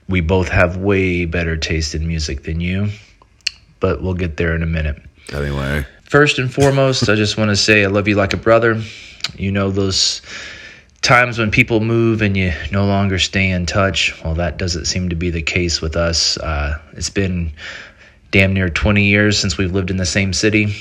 We 0.10 0.22
both 0.22 0.50
have 0.50 0.78
way 0.78 1.26
better 1.26 1.56
taste 1.56 1.94
in 1.94 2.08
music 2.08 2.42
than 2.42 2.62
you. 2.62 2.90
but 3.80 4.02
we'll 4.02 4.16
get 4.16 4.38
there 4.38 4.56
in 4.56 4.64
a 4.64 4.66
minute. 4.66 5.00
Anyway, 5.32 5.86
First 6.06 6.40
and 6.40 6.52
foremost, 6.52 7.08
I 7.08 7.14
just 7.14 7.38
want 7.38 7.50
to 7.50 7.56
say 7.56 7.84
I 7.84 7.88
love 7.88 8.08
you 8.08 8.16
like 8.16 8.34
a 8.34 8.38
brother. 8.38 8.82
You 9.38 9.52
know 9.52 9.70
those 9.70 10.24
times 11.04 11.38
when 11.38 11.52
people 11.52 11.80
move 11.80 12.24
and 12.24 12.36
you 12.36 12.54
no 12.72 12.86
longer 12.88 13.20
stay 13.20 13.52
in 13.52 13.68
touch. 13.68 14.20
Well, 14.24 14.34
that 14.36 14.58
doesn't 14.58 14.86
seem 14.86 15.10
to 15.10 15.16
be 15.16 15.30
the 15.30 15.44
case 15.44 15.80
with 15.80 15.96
us. 15.96 16.38
Uh, 16.38 16.80
it's 16.94 17.12
been 17.12 17.52
damn 18.34 18.52
near 18.52 18.68
20 18.68 19.04
years 19.04 19.38
since 19.38 19.60
we've 19.60 19.72
lived 19.72 19.92
in 19.92 19.98
the 19.98 20.08
same 20.08 20.34
city. 20.34 20.76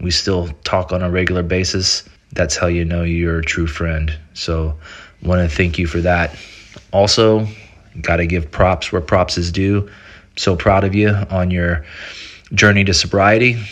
We 0.00 0.10
still 0.10 0.48
talk 0.64 0.92
on 0.92 1.02
a 1.02 1.08
regular 1.08 1.44
basis. 1.44 2.02
That's 2.32 2.56
how 2.56 2.66
you 2.66 2.84
know 2.84 3.04
you're 3.04 3.38
a 3.38 3.44
true 3.44 3.68
friend. 3.68 4.12
So, 4.34 4.76
want 5.22 5.48
to 5.48 5.56
thank 5.56 5.78
you 5.78 5.86
for 5.86 6.00
that. 6.00 6.36
Also, 6.92 7.46
got 8.00 8.16
to 8.16 8.26
give 8.26 8.50
props 8.50 8.90
where 8.90 9.00
props 9.00 9.38
is 9.38 9.52
due. 9.52 9.88
So 10.36 10.56
proud 10.56 10.82
of 10.82 10.94
you 10.94 11.10
on 11.30 11.52
your 11.52 11.84
journey 12.54 12.84
to 12.84 12.94
sobriety. 12.94 13.62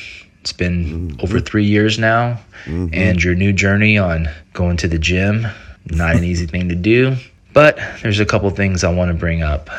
It's 0.41 0.53
been 0.53 0.85
mm-hmm. 0.85 1.21
over 1.21 1.41
three 1.41 1.65
years 1.65 1.99
now, 1.99 2.41
mm-hmm. 2.65 2.89
and 2.93 3.23
your 3.23 3.35
new 3.35 3.53
journey 3.53 3.99
on 3.99 4.29
going 4.53 4.77
to 4.79 4.89
the 4.89 4.99
gym. 4.99 5.47
Not 5.87 6.15
an 6.15 6.23
easy 6.23 6.47
thing 6.47 6.69
to 6.69 6.77
do, 6.77 7.17
but 7.53 7.79
there's 8.03 8.21
a 8.21 8.27
couple 8.27 8.49
things 8.51 8.85
I 8.85 8.93
want 8.93 9.11
to 9.11 9.15
bring 9.15 9.43
up. 9.43 9.71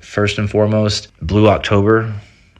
First 0.00 0.38
and 0.38 0.50
foremost, 0.50 1.08
Blue 1.22 1.48
October, 1.48 2.12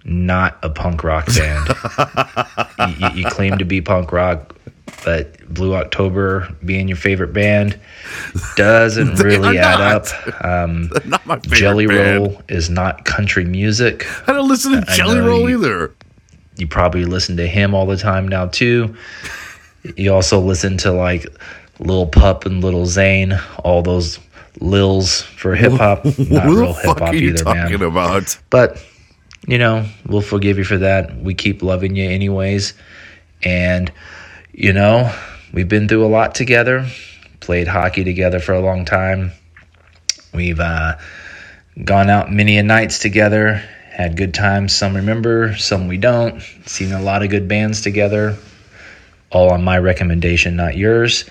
not 0.08 0.58
a 0.62 0.70
punk 0.70 1.04
rock 1.04 1.26
band. 1.26 1.68
you, 3.00 3.08
you- 3.22 3.26
claim 3.30 3.58
to 3.58 3.64
be 3.64 3.80
punk 3.80 4.10
rock, 4.12 4.54
but 5.04 5.46
Blue 5.52 5.74
October 5.74 6.48
being 6.64 6.88
your 6.88 6.96
favorite 6.96 7.32
band 7.32 7.78
doesn't 8.56 9.14
really 9.20 9.58
add 9.58 9.78
not. 9.78 10.12
up. 10.12 10.44
Um, 10.44 10.90
not 11.04 11.24
my 11.26 11.36
favorite 11.38 11.56
Jelly 11.56 11.86
band. 11.86 12.26
Roll 12.26 12.42
is 12.48 12.70
not 12.70 13.04
country 13.04 13.44
music. 13.44 14.06
I 14.28 14.32
don't 14.32 14.48
listen 14.48 14.72
to 14.72 14.90
I 14.90 14.96
Jelly 14.96 15.16
know 15.16 15.26
Roll 15.26 15.48
you- 15.50 15.58
either. 15.58 15.94
You 16.56 16.66
probably 16.66 17.04
listen 17.04 17.36
to 17.36 17.46
him 17.46 17.72
all 17.74 17.86
the 17.86 17.96
time 17.96 18.26
now 18.26 18.46
too. 18.46 18.96
You 19.96 20.12
also 20.12 20.40
listen 20.40 20.76
to 20.78 20.90
like 20.90 21.24
Lil 21.78 22.06
Pump 22.08 22.46
and 22.46 22.64
Little 22.64 22.84
Zane, 22.84 23.38
all 23.62 23.80
those 23.82 24.18
Lils 24.60 25.22
for 25.22 25.54
hip 25.54 25.70
hop. 25.74 26.04
Not 26.04 26.16
What 26.18 26.44
real 26.46 26.72
hip 26.72 26.84
hop 26.98 27.00
are 27.02 27.14
you 27.14 27.28
either, 27.28 27.44
talking 27.44 27.78
man. 27.78 27.82
about? 27.82 28.36
But 28.50 28.84
you 29.48 29.56
know, 29.56 29.86
we'll 30.06 30.20
forgive 30.20 30.58
you 30.58 30.64
for 30.64 30.76
that. 30.76 31.16
We 31.16 31.32
keep 31.32 31.62
loving 31.62 31.96
you 31.96 32.08
anyways. 32.08 32.74
And 33.42 33.90
you 34.52 34.74
know, 34.74 35.12
we've 35.52 35.68
been 35.68 35.88
through 35.88 36.04
a 36.04 36.08
lot 36.08 36.34
together. 36.34 36.86
Played 37.40 37.66
hockey 37.66 38.04
together 38.04 38.40
for 38.40 38.52
a 38.52 38.60
long 38.60 38.84
time. 38.84 39.32
We've 40.34 40.60
uh, 40.60 40.98
gone 41.82 42.10
out 42.10 42.30
many 42.30 42.58
a 42.58 42.62
nights 42.62 42.98
together, 42.98 43.62
had 43.90 44.18
good 44.18 44.34
times. 44.34 44.76
Some 44.76 44.96
remember, 44.96 45.56
some 45.56 45.88
we 45.88 45.96
don't. 45.96 46.42
Seen 46.66 46.92
a 46.92 47.00
lot 47.00 47.22
of 47.22 47.30
good 47.30 47.48
bands 47.48 47.80
together, 47.80 48.36
all 49.30 49.50
on 49.50 49.64
my 49.64 49.78
recommendation, 49.78 50.56
not 50.56 50.76
yours. 50.76 51.24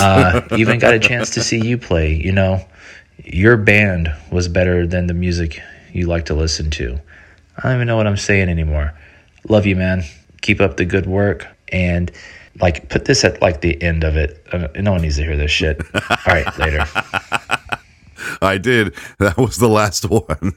Uh, 0.00 0.40
even 0.56 0.80
got 0.80 0.92
a 0.94 0.98
chance 0.98 1.30
to 1.30 1.42
see 1.42 1.60
you 1.60 1.78
play. 1.78 2.14
You 2.14 2.32
know, 2.32 2.66
your 3.22 3.56
band 3.56 4.12
was 4.32 4.48
better 4.48 4.88
than 4.88 5.06
the 5.06 5.14
music 5.14 5.62
you 5.92 6.08
like 6.08 6.24
to 6.26 6.34
listen 6.34 6.70
to. 6.72 6.98
I 7.58 7.62
don't 7.68 7.76
even 7.76 7.86
know 7.86 7.96
what 7.96 8.06
I'm 8.06 8.16
saying 8.16 8.48
anymore. 8.48 8.92
Love 9.48 9.66
you, 9.66 9.76
man. 9.76 10.02
Keep 10.42 10.60
up 10.60 10.76
the 10.76 10.84
good 10.84 11.06
work 11.06 11.46
and 11.68 12.10
like 12.60 12.88
put 12.88 13.04
this 13.04 13.24
at 13.24 13.40
like 13.42 13.60
the 13.60 13.80
end 13.82 14.04
of 14.04 14.16
it. 14.16 14.44
Uh, 14.52 14.68
No 14.80 14.92
one 14.92 15.02
needs 15.02 15.16
to 15.16 15.24
hear 15.24 15.36
this 15.36 15.50
shit. 15.50 15.80
All 15.94 16.16
right, 16.26 16.58
later. 16.58 16.84
I 18.42 18.58
did. 18.58 18.94
That 19.18 19.36
was 19.36 19.56
the 19.56 19.68
last 19.68 20.04
one. 20.08 20.52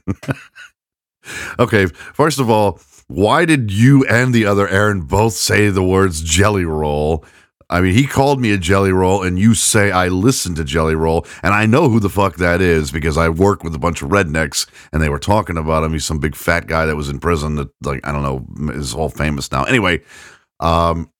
okay, 1.58 1.86
first 1.86 2.38
of 2.38 2.50
all, 2.50 2.80
why 3.08 3.44
did 3.44 3.70
you 3.70 4.04
and 4.06 4.34
the 4.34 4.46
other 4.46 4.68
Aaron 4.68 5.02
both 5.02 5.34
say 5.34 5.70
the 5.70 5.82
words 5.84 6.20
jelly 6.22 6.64
roll? 6.64 7.24
I 7.70 7.80
mean, 7.82 7.94
he 7.94 8.06
called 8.06 8.40
me 8.40 8.52
a 8.52 8.58
jelly 8.58 8.92
roll, 8.92 9.22
and 9.22 9.38
you 9.38 9.54
say 9.54 9.90
I 9.90 10.08
listened 10.08 10.56
to 10.56 10.64
jelly 10.64 10.94
roll, 10.94 11.26
and 11.42 11.52
I 11.52 11.66
know 11.66 11.90
who 11.90 12.00
the 12.00 12.08
fuck 12.08 12.36
that 12.36 12.62
is 12.62 12.90
because 12.90 13.18
I 13.18 13.28
work 13.28 13.62
with 13.62 13.74
a 13.74 13.78
bunch 13.78 14.00
of 14.00 14.08
rednecks, 14.08 14.66
and 14.92 15.02
they 15.02 15.10
were 15.10 15.18
talking 15.18 15.58
about 15.58 15.84
him. 15.84 15.92
He's 15.92 16.06
some 16.06 16.18
big 16.18 16.34
fat 16.34 16.66
guy 16.66 16.86
that 16.86 16.96
was 16.96 17.10
in 17.10 17.20
prison 17.20 17.56
that, 17.56 17.68
like, 17.82 18.06
I 18.06 18.12
don't 18.12 18.22
know, 18.22 18.72
is 18.72 18.94
all 18.94 19.10
famous 19.10 19.52
now. 19.52 19.64
Anyway, 19.64 20.02
um, 20.60 21.10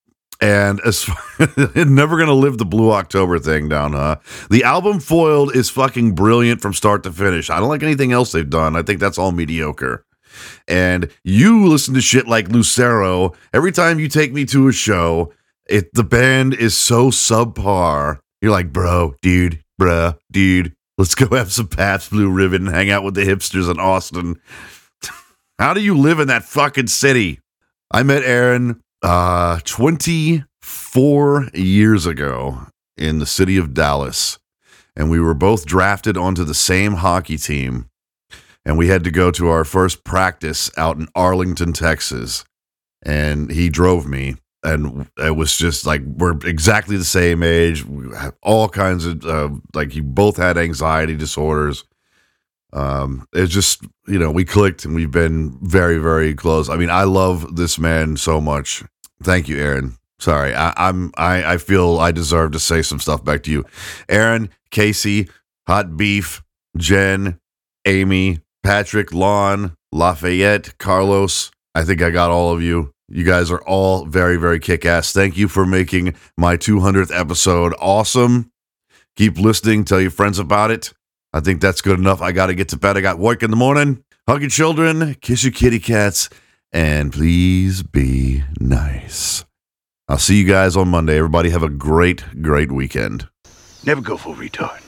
and 0.40 0.80
as 0.86 1.08
never 1.74 2.18
gonna 2.18 2.32
live 2.32 2.58
the 2.58 2.64
Blue 2.64 2.92
October 2.92 3.38
thing 3.38 3.68
down, 3.68 3.92
huh? 3.92 4.16
The 4.50 4.64
album 4.64 5.00
Foiled 5.00 5.54
is 5.54 5.68
fucking 5.68 6.14
brilliant 6.14 6.62
from 6.62 6.72
start 6.72 7.02
to 7.02 7.12
finish. 7.12 7.50
I 7.50 7.58
don't 7.58 7.68
like 7.68 7.82
anything 7.82 8.12
else 8.12 8.32
they've 8.32 8.48
done. 8.48 8.76
I 8.76 8.82
think 8.82 9.00
that's 9.00 9.18
all 9.18 9.32
mediocre. 9.32 10.04
And 10.68 11.10
you 11.24 11.66
listen 11.66 11.94
to 11.94 12.00
shit 12.00 12.28
like 12.28 12.48
Lucero 12.48 13.32
every 13.52 13.72
time 13.72 13.98
you 13.98 14.08
take 14.08 14.32
me 14.32 14.44
to 14.46 14.68
a 14.68 14.72
show. 14.72 15.32
It 15.68 15.92
the 15.92 16.04
band 16.04 16.54
is 16.54 16.76
so 16.76 17.10
subpar. 17.10 18.20
You're 18.40 18.52
like, 18.52 18.72
bro, 18.72 19.14
dude, 19.20 19.62
bruh, 19.80 20.16
dude, 20.30 20.74
let's 20.96 21.14
go 21.14 21.34
have 21.36 21.52
some 21.52 21.68
Pabst 21.68 22.10
Blue 22.10 22.30
Ribbon 22.30 22.66
and 22.66 22.74
hang 22.74 22.90
out 22.90 23.04
with 23.04 23.14
the 23.14 23.22
hipsters 23.22 23.70
in 23.70 23.78
Austin. 23.78 24.40
How 25.58 25.74
do 25.74 25.80
you 25.82 25.96
live 25.96 26.20
in 26.20 26.28
that 26.28 26.44
fucking 26.44 26.86
city? 26.86 27.40
I 27.90 28.02
met 28.02 28.22
Aaron 28.22 28.80
uh 29.02 29.60
24 29.64 31.48
years 31.54 32.06
ago 32.06 32.66
in 32.96 33.18
the 33.18 33.26
city 33.26 33.56
of 33.56 33.72
Dallas 33.74 34.38
and 34.96 35.08
we 35.08 35.20
were 35.20 35.34
both 35.34 35.66
drafted 35.66 36.16
onto 36.16 36.42
the 36.42 36.54
same 36.54 36.94
hockey 36.94 37.36
team 37.36 37.88
and 38.64 38.76
we 38.76 38.88
had 38.88 39.04
to 39.04 39.10
go 39.10 39.30
to 39.30 39.48
our 39.48 39.64
first 39.64 40.02
practice 40.02 40.70
out 40.76 40.96
in 40.96 41.08
Arlington, 41.14 41.72
Texas 41.72 42.44
and 43.02 43.52
he 43.52 43.68
drove 43.68 44.06
me 44.06 44.36
and 44.62 45.08
it 45.18 45.36
was 45.36 45.56
just 45.56 45.86
like 45.86 46.02
we're 46.02 46.36
exactly 46.44 46.96
the 46.96 47.04
same 47.04 47.42
age. 47.42 47.84
We 47.84 48.14
have 48.16 48.34
all 48.42 48.68
kinds 48.68 49.06
of 49.06 49.24
uh, 49.24 49.50
like 49.74 49.94
you 49.94 50.02
both 50.02 50.36
had 50.36 50.58
anxiety 50.58 51.16
disorders. 51.16 51.84
Um 52.72 53.26
it's 53.32 53.52
just 53.52 53.82
you 54.06 54.18
know 54.18 54.30
we 54.30 54.44
clicked 54.44 54.84
and 54.84 54.94
we've 54.94 55.10
been 55.10 55.58
very 55.62 55.98
very 55.98 56.34
close. 56.34 56.68
I 56.68 56.76
mean 56.76 56.90
i 56.90 57.04
love 57.04 57.56
this 57.56 57.78
man 57.78 58.16
so 58.16 58.40
much. 58.40 58.84
Thank 59.22 59.48
you 59.48 59.58
aaron. 59.58 59.96
Sorry 60.18 60.54
I, 60.54 60.74
i'm 60.76 61.12
i 61.16 61.54
i 61.54 61.56
feel 61.56 61.98
i 61.98 62.10
deserve 62.10 62.52
to 62.52 62.58
say 62.58 62.82
some 62.82 62.98
stuff 62.98 63.24
back 63.24 63.44
to 63.44 63.50
you. 63.50 63.64
Aaron 64.08 64.50
casey 64.70 65.28
hot 65.66 65.96
beef 65.96 66.42
jen 66.76 67.38
amy 67.86 68.40
patrick 68.62 69.12
lon 69.12 69.76
lafayette 69.92 70.76
carlos 70.78 71.50
i 71.74 71.84
think 71.84 72.02
i 72.02 72.10
got 72.10 72.30
all 72.30 72.52
of 72.52 72.62
you 72.62 72.92
you 73.08 73.24
guys 73.24 73.50
are 73.50 73.62
all 73.62 74.04
very 74.04 74.36
very 74.36 74.60
kick-ass 74.60 75.12
thank 75.12 75.36
you 75.36 75.48
for 75.48 75.66
making 75.66 76.14
my 76.36 76.56
200th 76.56 77.16
episode 77.18 77.74
awesome 77.78 78.50
keep 79.16 79.38
listening 79.38 79.84
tell 79.84 80.00
your 80.00 80.10
friends 80.10 80.38
about 80.38 80.70
it 80.70 80.92
I 81.32 81.40
think 81.40 81.60
that's 81.60 81.82
good 81.82 81.98
enough. 81.98 82.22
I 82.22 82.32
got 82.32 82.46
to 82.46 82.54
get 82.54 82.68
to 82.70 82.76
bed. 82.76 82.96
I 82.96 83.00
got 83.00 83.18
work 83.18 83.42
in 83.42 83.50
the 83.50 83.56
morning. 83.56 84.02
Hug 84.26 84.40
your 84.40 84.50
children, 84.50 85.14
kiss 85.20 85.44
your 85.44 85.52
kitty 85.52 85.78
cats, 85.78 86.28
and 86.72 87.12
please 87.12 87.82
be 87.82 88.44
nice. 88.60 89.44
I'll 90.08 90.18
see 90.18 90.38
you 90.38 90.46
guys 90.46 90.76
on 90.76 90.88
Monday. 90.88 91.16
Everybody 91.16 91.50
have 91.50 91.62
a 91.62 91.68
great, 91.68 92.42
great 92.42 92.72
weekend. 92.72 93.28
Never 93.84 94.00
go 94.00 94.14
a 94.14 94.18
retard. 94.18 94.87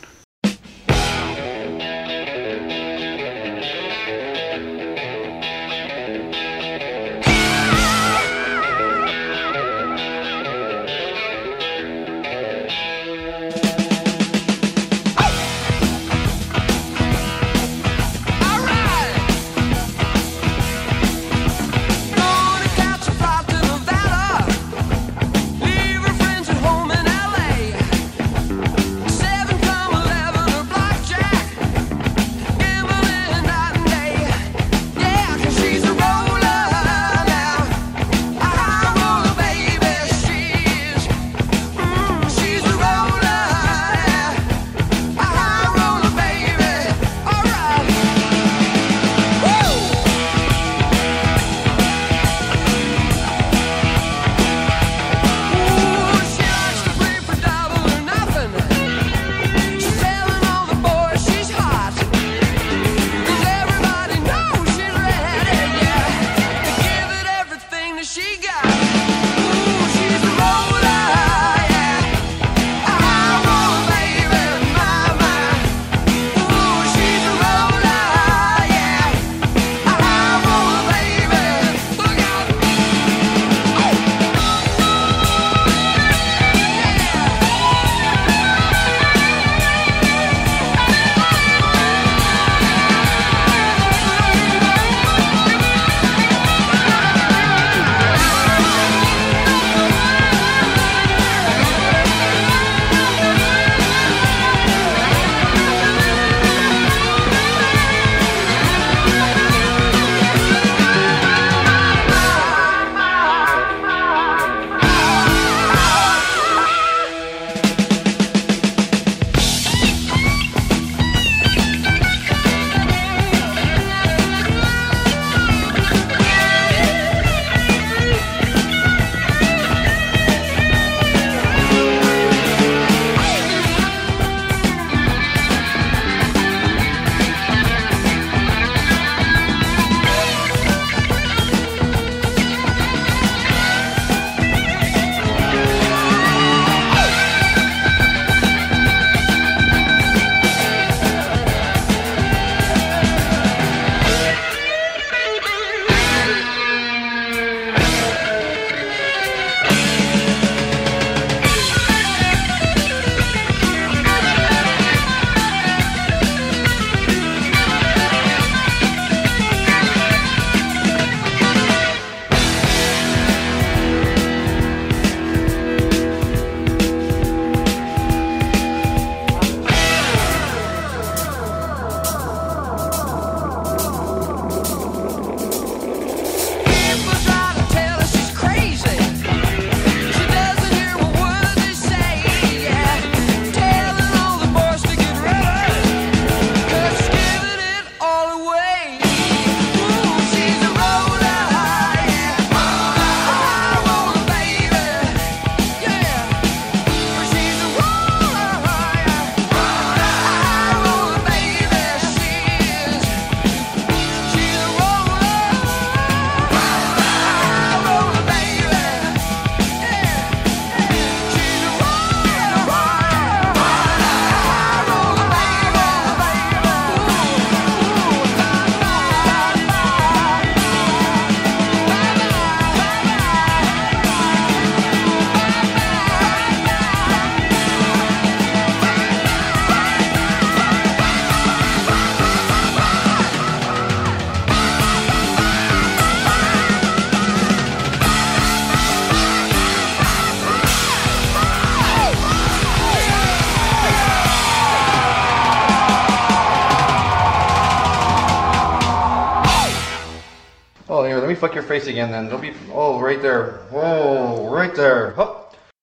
Face 261.70 261.86
again 261.86 262.10
then. 262.10 262.28
Don't 262.28 262.40
be. 262.40 262.52
Oh, 262.72 262.98
right 263.00 263.22
there. 263.22 263.60
Oh, 263.72 264.50
right 264.50 264.74
there. 264.74 265.12
Hup. 265.12 265.39